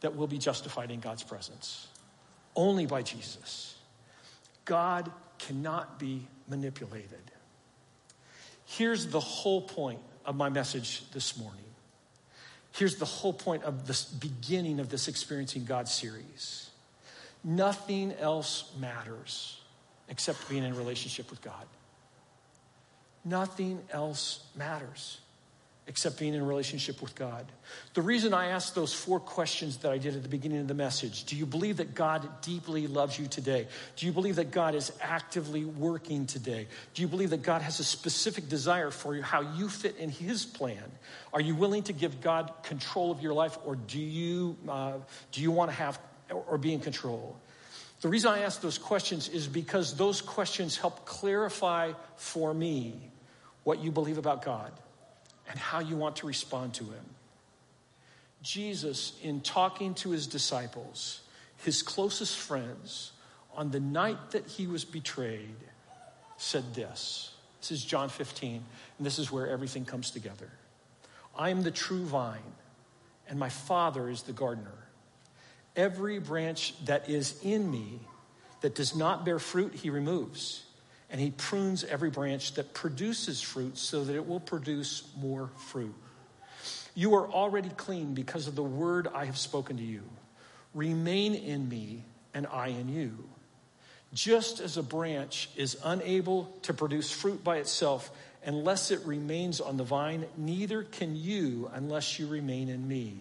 that 0.00 0.14
we'll 0.14 0.26
be 0.26 0.38
justified 0.38 0.90
in 0.90 1.00
God's 1.00 1.22
presence. 1.22 1.88
Only 2.56 2.86
by 2.86 3.02
Jesus. 3.02 3.76
God 4.64 5.10
cannot 5.38 5.98
be 5.98 6.26
manipulated. 6.48 7.10
Here's 8.66 9.06
the 9.06 9.20
whole 9.20 9.62
point 9.62 10.00
of 10.24 10.36
my 10.36 10.48
message 10.48 11.10
this 11.12 11.38
morning. 11.38 11.60
Here's 12.72 12.96
the 12.96 13.04
whole 13.04 13.32
point 13.32 13.62
of 13.62 13.86
this 13.86 14.04
beginning 14.04 14.80
of 14.80 14.88
this 14.88 15.06
Experiencing 15.06 15.64
God 15.64 15.88
series. 15.88 16.70
Nothing 17.44 18.12
else 18.18 18.72
matters 18.78 19.60
except 20.08 20.48
being 20.48 20.64
in 20.64 20.76
relationship 20.76 21.30
with 21.30 21.40
God. 21.40 21.66
Nothing 23.24 23.80
else 23.90 24.44
matters 24.56 25.18
except 25.86 26.18
being 26.18 26.32
in 26.32 26.46
relationship 26.46 27.02
with 27.02 27.14
God. 27.14 27.44
The 27.92 28.00
reason 28.00 28.32
I 28.32 28.48
asked 28.48 28.74
those 28.74 28.94
four 28.94 29.20
questions 29.20 29.76
that 29.78 29.92
I 29.92 29.98
did 29.98 30.16
at 30.16 30.22
the 30.22 30.30
beginning 30.30 30.60
of 30.60 30.68
the 30.68 30.74
message 30.74 31.24
do 31.24 31.36
you 31.36 31.44
believe 31.44 31.76
that 31.76 31.94
God 31.94 32.26
deeply 32.40 32.86
loves 32.86 33.18
you 33.18 33.26
today? 33.26 33.66
Do 33.96 34.06
you 34.06 34.12
believe 34.12 34.36
that 34.36 34.50
God 34.50 34.74
is 34.74 34.92
actively 35.00 35.64
working 35.64 36.26
today? 36.26 36.68
Do 36.94 37.02
you 37.02 37.08
believe 37.08 37.30
that 37.30 37.42
God 37.42 37.60
has 37.60 37.80
a 37.80 37.84
specific 37.84 38.48
desire 38.48 38.90
for 38.90 39.14
you, 39.14 39.22
how 39.22 39.42
you 39.42 39.68
fit 39.68 39.96
in 39.96 40.08
His 40.08 40.46
plan? 40.46 40.84
Are 41.34 41.40
you 41.40 41.54
willing 41.54 41.82
to 41.84 41.92
give 41.92 42.22
God 42.22 42.50
control 42.62 43.10
of 43.10 43.20
your 43.20 43.34
life, 43.34 43.58
or 43.66 43.76
do 43.76 44.00
you, 44.00 44.56
uh, 44.68 44.94
do 45.32 45.42
you 45.42 45.50
want 45.50 45.70
to 45.70 45.76
have 45.76 45.98
or 46.30 46.56
be 46.56 46.72
in 46.72 46.80
control? 46.80 47.36
The 48.00 48.08
reason 48.08 48.30
I 48.30 48.40
ask 48.40 48.60
those 48.62 48.78
questions 48.78 49.28
is 49.28 49.46
because 49.46 49.96
those 49.96 50.22
questions 50.22 50.78
help 50.78 51.04
clarify 51.04 51.92
for 52.16 52.54
me 52.54 53.10
what 53.64 53.80
you 53.80 53.90
believe 53.90 54.18
about 54.18 54.42
God 54.42 54.72
and 55.48 55.58
how 55.58 55.80
you 55.80 55.96
want 55.96 56.16
to 56.16 56.26
respond 56.26 56.74
to 56.74 56.84
Him. 56.84 57.04
Jesus, 58.42 59.18
in 59.22 59.40
talking 59.40 59.94
to 59.94 60.10
His 60.10 60.26
disciples, 60.26 61.20
his 61.64 61.82
closest 61.82 62.36
friends, 62.36 63.12
on 63.54 63.70
the 63.70 63.80
night 63.80 64.32
that 64.32 64.46
he 64.46 64.66
was 64.66 64.84
betrayed, 64.84 65.56
said 66.36 66.74
this. 66.74 67.32
This 67.60 67.70
is 67.70 67.84
John 67.84 68.08
15, 68.10 68.62
and 68.98 69.06
this 69.06 69.18
is 69.18 69.32
where 69.32 69.48
everything 69.48 69.84
comes 69.84 70.10
together. 70.10 70.50
I 71.36 71.48
am 71.50 71.62
the 71.62 71.70
true 71.70 72.04
vine, 72.04 72.52
and 73.28 73.38
my 73.38 73.48
Father 73.48 74.10
is 74.10 74.22
the 74.22 74.32
gardener. 74.32 74.70
Every 75.74 76.18
branch 76.18 76.74
that 76.84 77.08
is 77.08 77.40
in 77.42 77.70
me 77.70 78.00
that 78.60 78.74
does 78.74 78.94
not 78.94 79.24
bear 79.24 79.38
fruit, 79.38 79.74
he 79.74 79.88
removes. 79.88 80.63
And 81.14 81.20
he 81.20 81.30
prunes 81.30 81.84
every 81.84 82.10
branch 82.10 82.54
that 82.54 82.74
produces 82.74 83.40
fruit 83.40 83.78
so 83.78 84.02
that 84.02 84.16
it 84.16 84.26
will 84.26 84.40
produce 84.40 85.04
more 85.16 85.48
fruit. 85.68 85.94
You 86.96 87.14
are 87.14 87.30
already 87.30 87.68
clean 87.68 88.14
because 88.14 88.48
of 88.48 88.56
the 88.56 88.64
word 88.64 89.06
I 89.14 89.26
have 89.26 89.38
spoken 89.38 89.76
to 89.76 89.82
you. 89.84 90.02
Remain 90.74 91.36
in 91.36 91.68
me, 91.68 92.02
and 92.34 92.48
I 92.48 92.66
in 92.66 92.88
you. 92.88 93.16
Just 94.12 94.58
as 94.58 94.76
a 94.76 94.82
branch 94.82 95.50
is 95.54 95.78
unable 95.84 96.52
to 96.62 96.74
produce 96.74 97.12
fruit 97.12 97.44
by 97.44 97.58
itself 97.58 98.10
unless 98.44 98.90
it 98.90 98.98
remains 99.06 99.60
on 99.60 99.76
the 99.76 99.84
vine, 99.84 100.26
neither 100.36 100.82
can 100.82 101.14
you 101.14 101.70
unless 101.74 102.18
you 102.18 102.26
remain 102.26 102.68
in 102.68 102.88
me. 102.88 103.18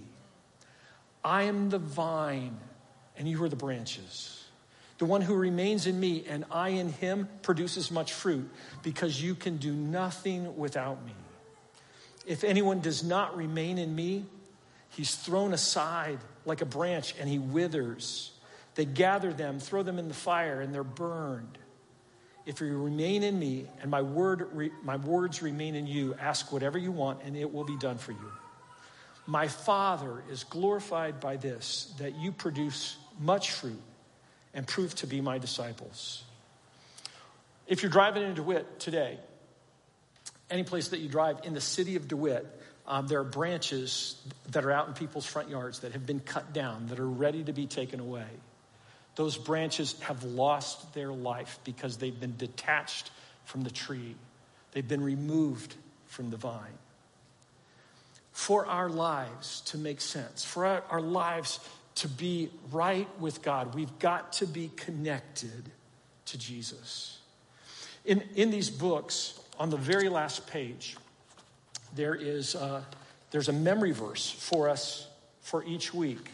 I 1.24 1.44
am 1.44 1.70
the 1.70 1.78
vine, 1.78 2.58
and 3.20 3.28
you 3.28 3.44
are 3.44 3.50
the 3.50 3.56
branches. 3.56 4.43
The 5.04 5.10
one 5.10 5.20
who 5.20 5.36
remains 5.36 5.86
in 5.86 6.00
me 6.00 6.24
and 6.30 6.46
I 6.50 6.70
in 6.70 6.88
him 6.88 7.28
produces 7.42 7.92
much 7.92 8.13
fruit 8.13 8.50
because 8.84 9.22
you 9.22 9.36
can 9.36 9.58
do 9.58 9.74
nothing 9.74 10.56
without 10.56 11.06
me. 11.06 11.12
If 12.26 12.46
anyone 12.46 12.80
does 12.80 13.04
not 13.04 13.36
remain 13.36 13.80
in 13.80 13.94
me, 13.94 14.24
he's 14.92 15.13
thrown 15.13 15.52
aside 15.52 16.20
like 16.46 16.62
a 16.62 16.66
branch 16.66 17.16
and 17.20 17.28
he 17.28 17.38
withers. 17.38 18.32
They 18.76 18.86
gather 18.86 19.34
them, 19.34 19.60
throw 19.60 19.84
them 19.84 20.00
in 20.00 20.08
the 20.08 20.13
fire, 20.13 20.62
and 20.62 20.74
they're 20.74 20.86
burned. 20.86 21.58
If 22.46 22.62
you 22.62 22.82
remain 22.82 23.24
in 23.24 23.38
me 23.38 23.66
and 23.82 23.92
my, 23.92 24.04
word, 24.04 24.72
my 24.86 24.96
words 24.96 25.42
remain 25.42 25.76
in 25.76 25.86
you, 25.86 26.16
ask 26.18 26.50
whatever 26.54 26.78
you 26.78 26.94
want 26.94 27.24
and 27.26 27.36
it 27.36 27.54
will 27.54 27.66
be 27.66 27.76
done 27.76 27.98
for 27.98 28.13
you. 28.13 28.32
My 29.28 29.50
Father 29.50 30.24
is 30.32 30.46
glorified 30.46 31.20
by 31.20 31.36
this, 31.36 31.94
that 32.00 32.16
you 32.16 32.32
produce 32.32 32.96
much 33.20 33.52
fruit 33.52 33.82
and 34.54 34.68
prove 34.68 34.94
to 34.96 35.08
be 35.08 35.22
my 35.22 35.38
disciples. 35.38 36.24
If 37.68 37.82
you're 37.82 37.92
driving 37.92 38.24
into 38.24 38.36
DeWitt 38.36 38.80
today, 38.80 39.18
any 40.50 40.63
place 40.63 40.89
that 40.89 41.00
you 41.00 41.10
drive 41.10 41.39
in 41.44 41.54
the 41.54 41.62
city 41.62 41.96
of 41.96 42.08
DeWitt, 42.08 42.46
um, 42.86 43.08
there 43.08 43.20
are 43.20 43.24
branches 43.24 44.16
that 44.52 44.66
are 44.66 44.72
out 44.72 44.88
in 44.88 44.94
people's 44.94 45.26
front 45.26 45.50
yards 45.50 45.80
that 45.80 45.94
have 45.94 46.06
been 46.06 46.20
cut 46.20 46.54
down, 46.54 46.88
that 46.88 47.00
are 47.00 47.08
ready 47.08 47.44
to 47.44 47.54
be 47.54 47.66
taken 47.66 48.00
away. 48.00 48.28
Those 49.16 49.38
branches 49.38 50.00
have 50.02 50.24
lost 50.24 50.94
their 50.94 51.12
life 51.12 51.60
because 51.63 51.98
they've 51.98 52.20
been 52.20 52.36
detached 52.36 53.12
from 53.46 53.63
the 53.63 53.72
tree, 53.72 54.16
they've 54.72 54.88
been 54.88 55.04
removed 55.04 55.76
from 56.08 56.30
the 56.30 56.38
vine. 56.38 56.78
For 58.32 58.66
our 58.66 58.89
lives 58.89 59.62
to 59.68 59.78
make 59.78 60.02
sense, 60.02 60.44
for 60.44 60.66
our, 60.66 60.84
our 60.89 61.02
lives 61.02 61.60
to 61.96 62.08
be 62.08 62.50
right 62.72 63.08
with 63.20 63.42
God, 63.42 63.76
we've 63.76 63.98
got 64.00 64.34
to 64.34 64.48
be 64.48 64.72
connected 64.76 65.72
to 66.26 66.38
Jesus. 66.38 67.20
In, 68.06 68.24
in 68.36 68.52
these 68.52 68.70
books, 68.70 69.40
on 69.60 69.70
the 69.70 69.78
very 69.78 70.10
last 70.10 70.48
page, 70.48 70.98
there 71.96 72.16
is 72.16 72.56
uh, 72.56 72.82
there's 73.32 73.50
a 73.50 73.54
memory 73.54 73.92
verse 73.92 74.30
for 74.30 74.70
us 74.70 75.08
for 75.42 75.64
each 75.64 75.94
week 75.94 76.30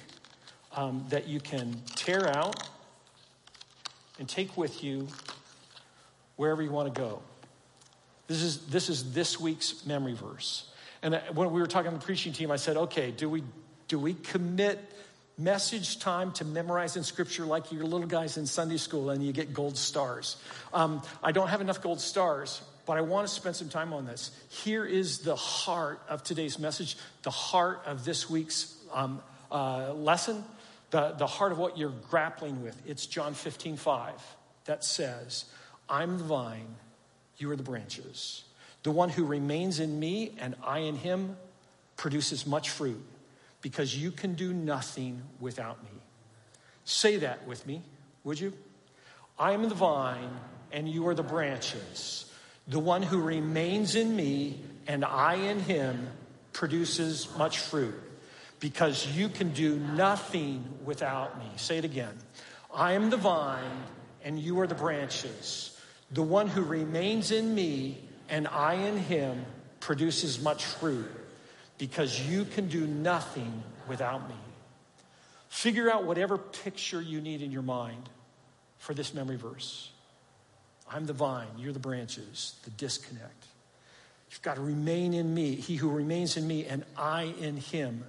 um, 0.75 1.05
that 1.09 1.27
you 1.27 1.39
can 1.39 1.81
tear 1.95 2.27
out 2.27 2.67
and 4.19 4.27
take 4.27 4.57
with 4.57 4.83
you 4.83 5.07
wherever 6.35 6.61
you 6.61 6.71
want 6.71 6.93
to 6.93 6.99
go. 6.99 7.21
This 8.27 8.41
is 8.41 8.65
this 8.67 8.89
is 8.89 9.13
this 9.13 9.39
week's 9.39 9.85
memory 9.85 10.13
verse. 10.13 10.69
And 11.01 11.15
uh, 11.15 11.21
when 11.33 11.51
we 11.51 11.61
were 11.61 11.67
talking 11.67 11.91
to 11.91 11.97
the 11.97 12.03
preaching 12.03 12.33
team, 12.33 12.51
I 12.51 12.55
said, 12.55 12.77
"Okay, 12.77 13.11
do 13.11 13.29
we 13.29 13.43
do 13.87 13.99
we 13.99 14.13
commit 14.13 14.79
message 15.39 15.99
time 15.99 16.33
to 16.33 16.43
memorize 16.43 16.97
in 16.97 17.03
scripture 17.03 17.45
like 17.45 17.71
your 17.71 17.85
little 17.85 18.07
guys 18.07 18.35
in 18.37 18.45
Sunday 18.45 18.77
school 18.77 19.09
and 19.09 19.25
you 19.25 19.31
get 19.31 19.53
gold 19.53 19.77
stars. 19.77 20.35
Um, 20.73 21.01
I 21.23 21.31
don't 21.31 21.47
have 21.47 21.61
enough 21.61 21.81
gold 21.81 22.01
stars, 22.01 22.61
but 22.85 22.97
I 22.97 23.01
want 23.01 23.27
to 23.27 23.33
spend 23.33 23.55
some 23.55 23.69
time 23.69 23.93
on 23.93 24.05
this. 24.05 24.31
Here 24.49 24.83
is 24.83 25.19
the 25.19 25.37
heart 25.37 26.01
of 26.09 26.23
today's 26.23 26.59
message, 26.59 26.97
the 27.23 27.31
heart 27.31 27.81
of 27.85 28.03
this 28.03 28.29
week's 28.29 28.75
um, 28.91 29.21
uh, 29.49 29.93
lesson, 29.93 30.43
the, 30.91 31.11
the 31.11 31.27
heart 31.27 31.53
of 31.53 31.57
what 31.57 31.77
you're 31.77 31.93
grappling 32.09 32.61
with. 32.61 32.79
It's 32.85 33.05
John 33.05 33.33
15, 33.33 33.77
5 33.77 34.13
that 34.65 34.83
says, 34.83 35.45
I'm 35.87 36.17
the 36.17 36.23
vine, 36.25 36.75
you 37.37 37.49
are 37.49 37.55
the 37.55 37.63
branches. 37.63 38.43
The 38.83 38.91
one 38.91 39.09
who 39.09 39.23
remains 39.23 39.79
in 39.79 39.99
me 39.99 40.35
and 40.37 40.55
I 40.63 40.79
in 40.79 40.95
him 40.95 41.37
produces 41.95 42.45
much 42.45 42.69
fruit 42.69 43.01
because 43.61 43.95
you 43.95 44.11
can 44.11 44.33
do 44.33 44.53
nothing 44.53 45.21
without 45.39 45.83
me. 45.83 45.89
Say 46.85 47.17
that 47.17 47.47
with 47.47 47.65
me, 47.67 47.81
would 48.23 48.39
you? 48.39 48.53
I 49.37 49.53
am 49.53 49.67
the 49.69 49.75
vine, 49.75 50.31
and 50.71 50.87
you 50.87 51.07
are 51.07 51.15
the 51.15 51.23
branches. 51.23 52.31
The 52.67 52.79
one 52.79 53.01
who 53.01 53.21
remains 53.21 53.95
in 53.95 54.15
me 54.15 54.61
and 54.87 55.03
I 55.03 55.35
in 55.35 55.59
him 55.59 56.07
produces 56.53 57.27
much 57.37 57.59
fruit 57.59 57.95
because 58.59 59.07
you 59.07 59.29
can 59.29 59.51
do 59.53 59.77
nothing 59.79 60.63
without 60.83 61.39
me. 61.39 61.45
Say 61.55 61.77
it 61.77 61.85
again. 61.85 62.17
I 62.73 62.93
am 62.93 63.09
the 63.09 63.17
vine, 63.17 63.83
and 64.23 64.39
you 64.39 64.59
are 64.59 64.67
the 64.67 64.75
branches. 64.75 65.77
The 66.11 66.23
one 66.23 66.47
who 66.47 66.63
remains 66.63 67.31
in 67.31 67.53
me 67.55 67.99
and 68.29 68.47
I 68.47 68.73
in 68.73 68.97
him 68.97 69.45
produces 69.79 70.41
much 70.41 70.65
fruit 70.65 71.09
because 71.79 72.29
you 72.29 72.45
can 72.45 72.67
do 72.67 72.85
nothing 72.85 73.63
without 73.87 74.29
me. 74.29 74.35
Figure 75.47 75.91
out 75.91 76.03
whatever 76.03 76.37
picture 76.37 77.01
you 77.01 77.21
need 77.21 77.41
in 77.41 77.51
your 77.51 77.63
mind 77.63 78.09
for 78.77 78.93
this 78.93 79.15
memory 79.15 79.37
verse. 79.37 79.89
I'm 80.91 81.07
the 81.07 81.13
vine, 81.13 81.47
you're 81.57 81.73
the 81.73 81.79
branches, 81.79 82.55
the 82.65 82.71
disconnect. 82.71 83.45
You've 84.29 84.41
got 84.43 84.55
to 84.55 84.61
remain 84.61 85.13
in 85.13 85.33
me. 85.33 85.55
He 85.55 85.75
who 85.75 85.89
remains 85.89 86.37
in 86.37 86.45
me 86.45 86.65
and 86.65 86.83
I 86.95 87.33
in 87.39 87.57
him 87.57 88.03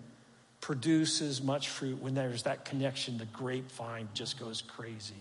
produces 0.61 1.43
much 1.43 1.69
fruit. 1.69 2.03
When 2.03 2.15
there's 2.15 2.43
that 2.43 2.67
connection, 2.67 3.17
the 3.17 3.25
grapevine 3.27 4.09
just 4.13 4.39
goes 4.39 4.63
crazy. 4.63 5.15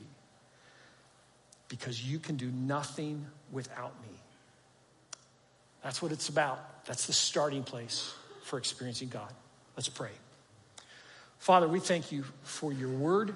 Because 1.69 2.03
you 2.03 2.19
can 2.19 2.35
do 2.35 2.47
nothing 2.47 3.25
without 3.51 3.93
me. 4.01 4.17
That's 5.83 6.01
what 6.01 6.11
it's 6.11 6.27
about. 6.27 6.85
That's 6.85 7.05
the 7.05 7.13
starting 7.13 7.63
place 7.63 8.13
for 8.49 8.57
experiencing 8.57 9.09
God. 9.09 9.31
Let's 9.77 9.89
pray. 9.89 10.09
Father, 11.37 11.67
we 11.67 11.79
thank 11.79 12.11
you 12.11 12.25
for 12.41 12.73
your 12.73 12.89
word. 12.89 13.35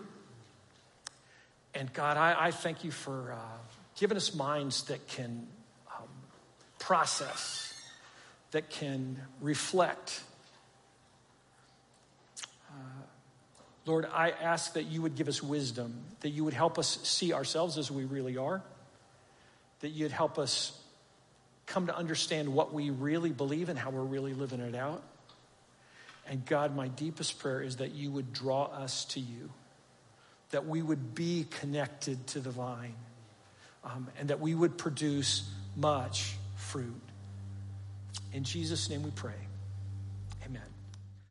And 1.75 1.93
God, 1.93 2.17
I, 2.17 2.47
I 2.47 2.51
thank 2.51 2.83
you 2.83 2.89
for 2.89 3.31
uh, 3.31 3.37
giving 3.95 4.17
us 4.17 4.33
minds 4.33 4.85
that 4.85 5.07
can 5.07 5.45
um, 5.95 6.07
process, 6.79 7.79
that 8.51 8.71
can 8.71 9.19
reflect, 9.39 10.21
uh, 12.71 13.03
Lord, 13.85 14.07
I 14.11 14.31
ask 14.31 14.73
that 14.73 14.85
you 14.85 15.03
would 15.03 15.15
give 15.15 15.27
us 15.27 15.43
wisdom, 15.43 15.93
that 16.21 16.29
you 16.29 16.43
would 16.43 16.55
help 16.55 16.79
us 16.79 16.99
see 17.03 17.33
ourselves 17.33 17.77
as 17.77 17.91
we 17.91 18.05
really 18.05 18.37
are, 18.37 18.63
that 19.81 19.89
you'd 19.89 20.11
help 20.11 20.39
us 20.39 20.82
come 21.65 21.87
to 21.87 21.95
understand 21.95 22.53
what 22.53 22.73
we 22.73 22.89
really 22.89 23.31
believe 23.31 23.69
and 23.69 23.77
how 23.77 23.89
we're 23.89 24.01
really 24.01 24.33
living 24.33 24.59
it 24.59 24.75
out. 24.75 25.03
And 26.27 26.45
God, 26.45 26.75
my 26.75 26.87
deepest 26.87 27.39
prayer 27.39 27.61
is 27.61 27.77
that 27.77 27.93
you 27.93 28.11
would 28.11 28.31
draw 28.33 28.65
us 28.65 29.05
to 29.05 29.19
you, 29.19 29.49
that 30.51 30.65
we 30.65 30.81
would 30.81 31.15
be 31.15 31.45
connected 31.59 32.25
to 32.27 32.39
the 32.39 32.51
vine, 32.51 32.95
um, 33.83 34.07
and 34.19 34.29
that 34.29 34.39
we 34.39 34.55
would 34.55 34.77
produce 34.77 35.49
much 35.75 36.35
fruit. 36.55 37.01
In 38.31 38.43
Jesus' 38.43 38.89
name 38.89 39.03
we 39.03 39.11
pray. 39.11 39.33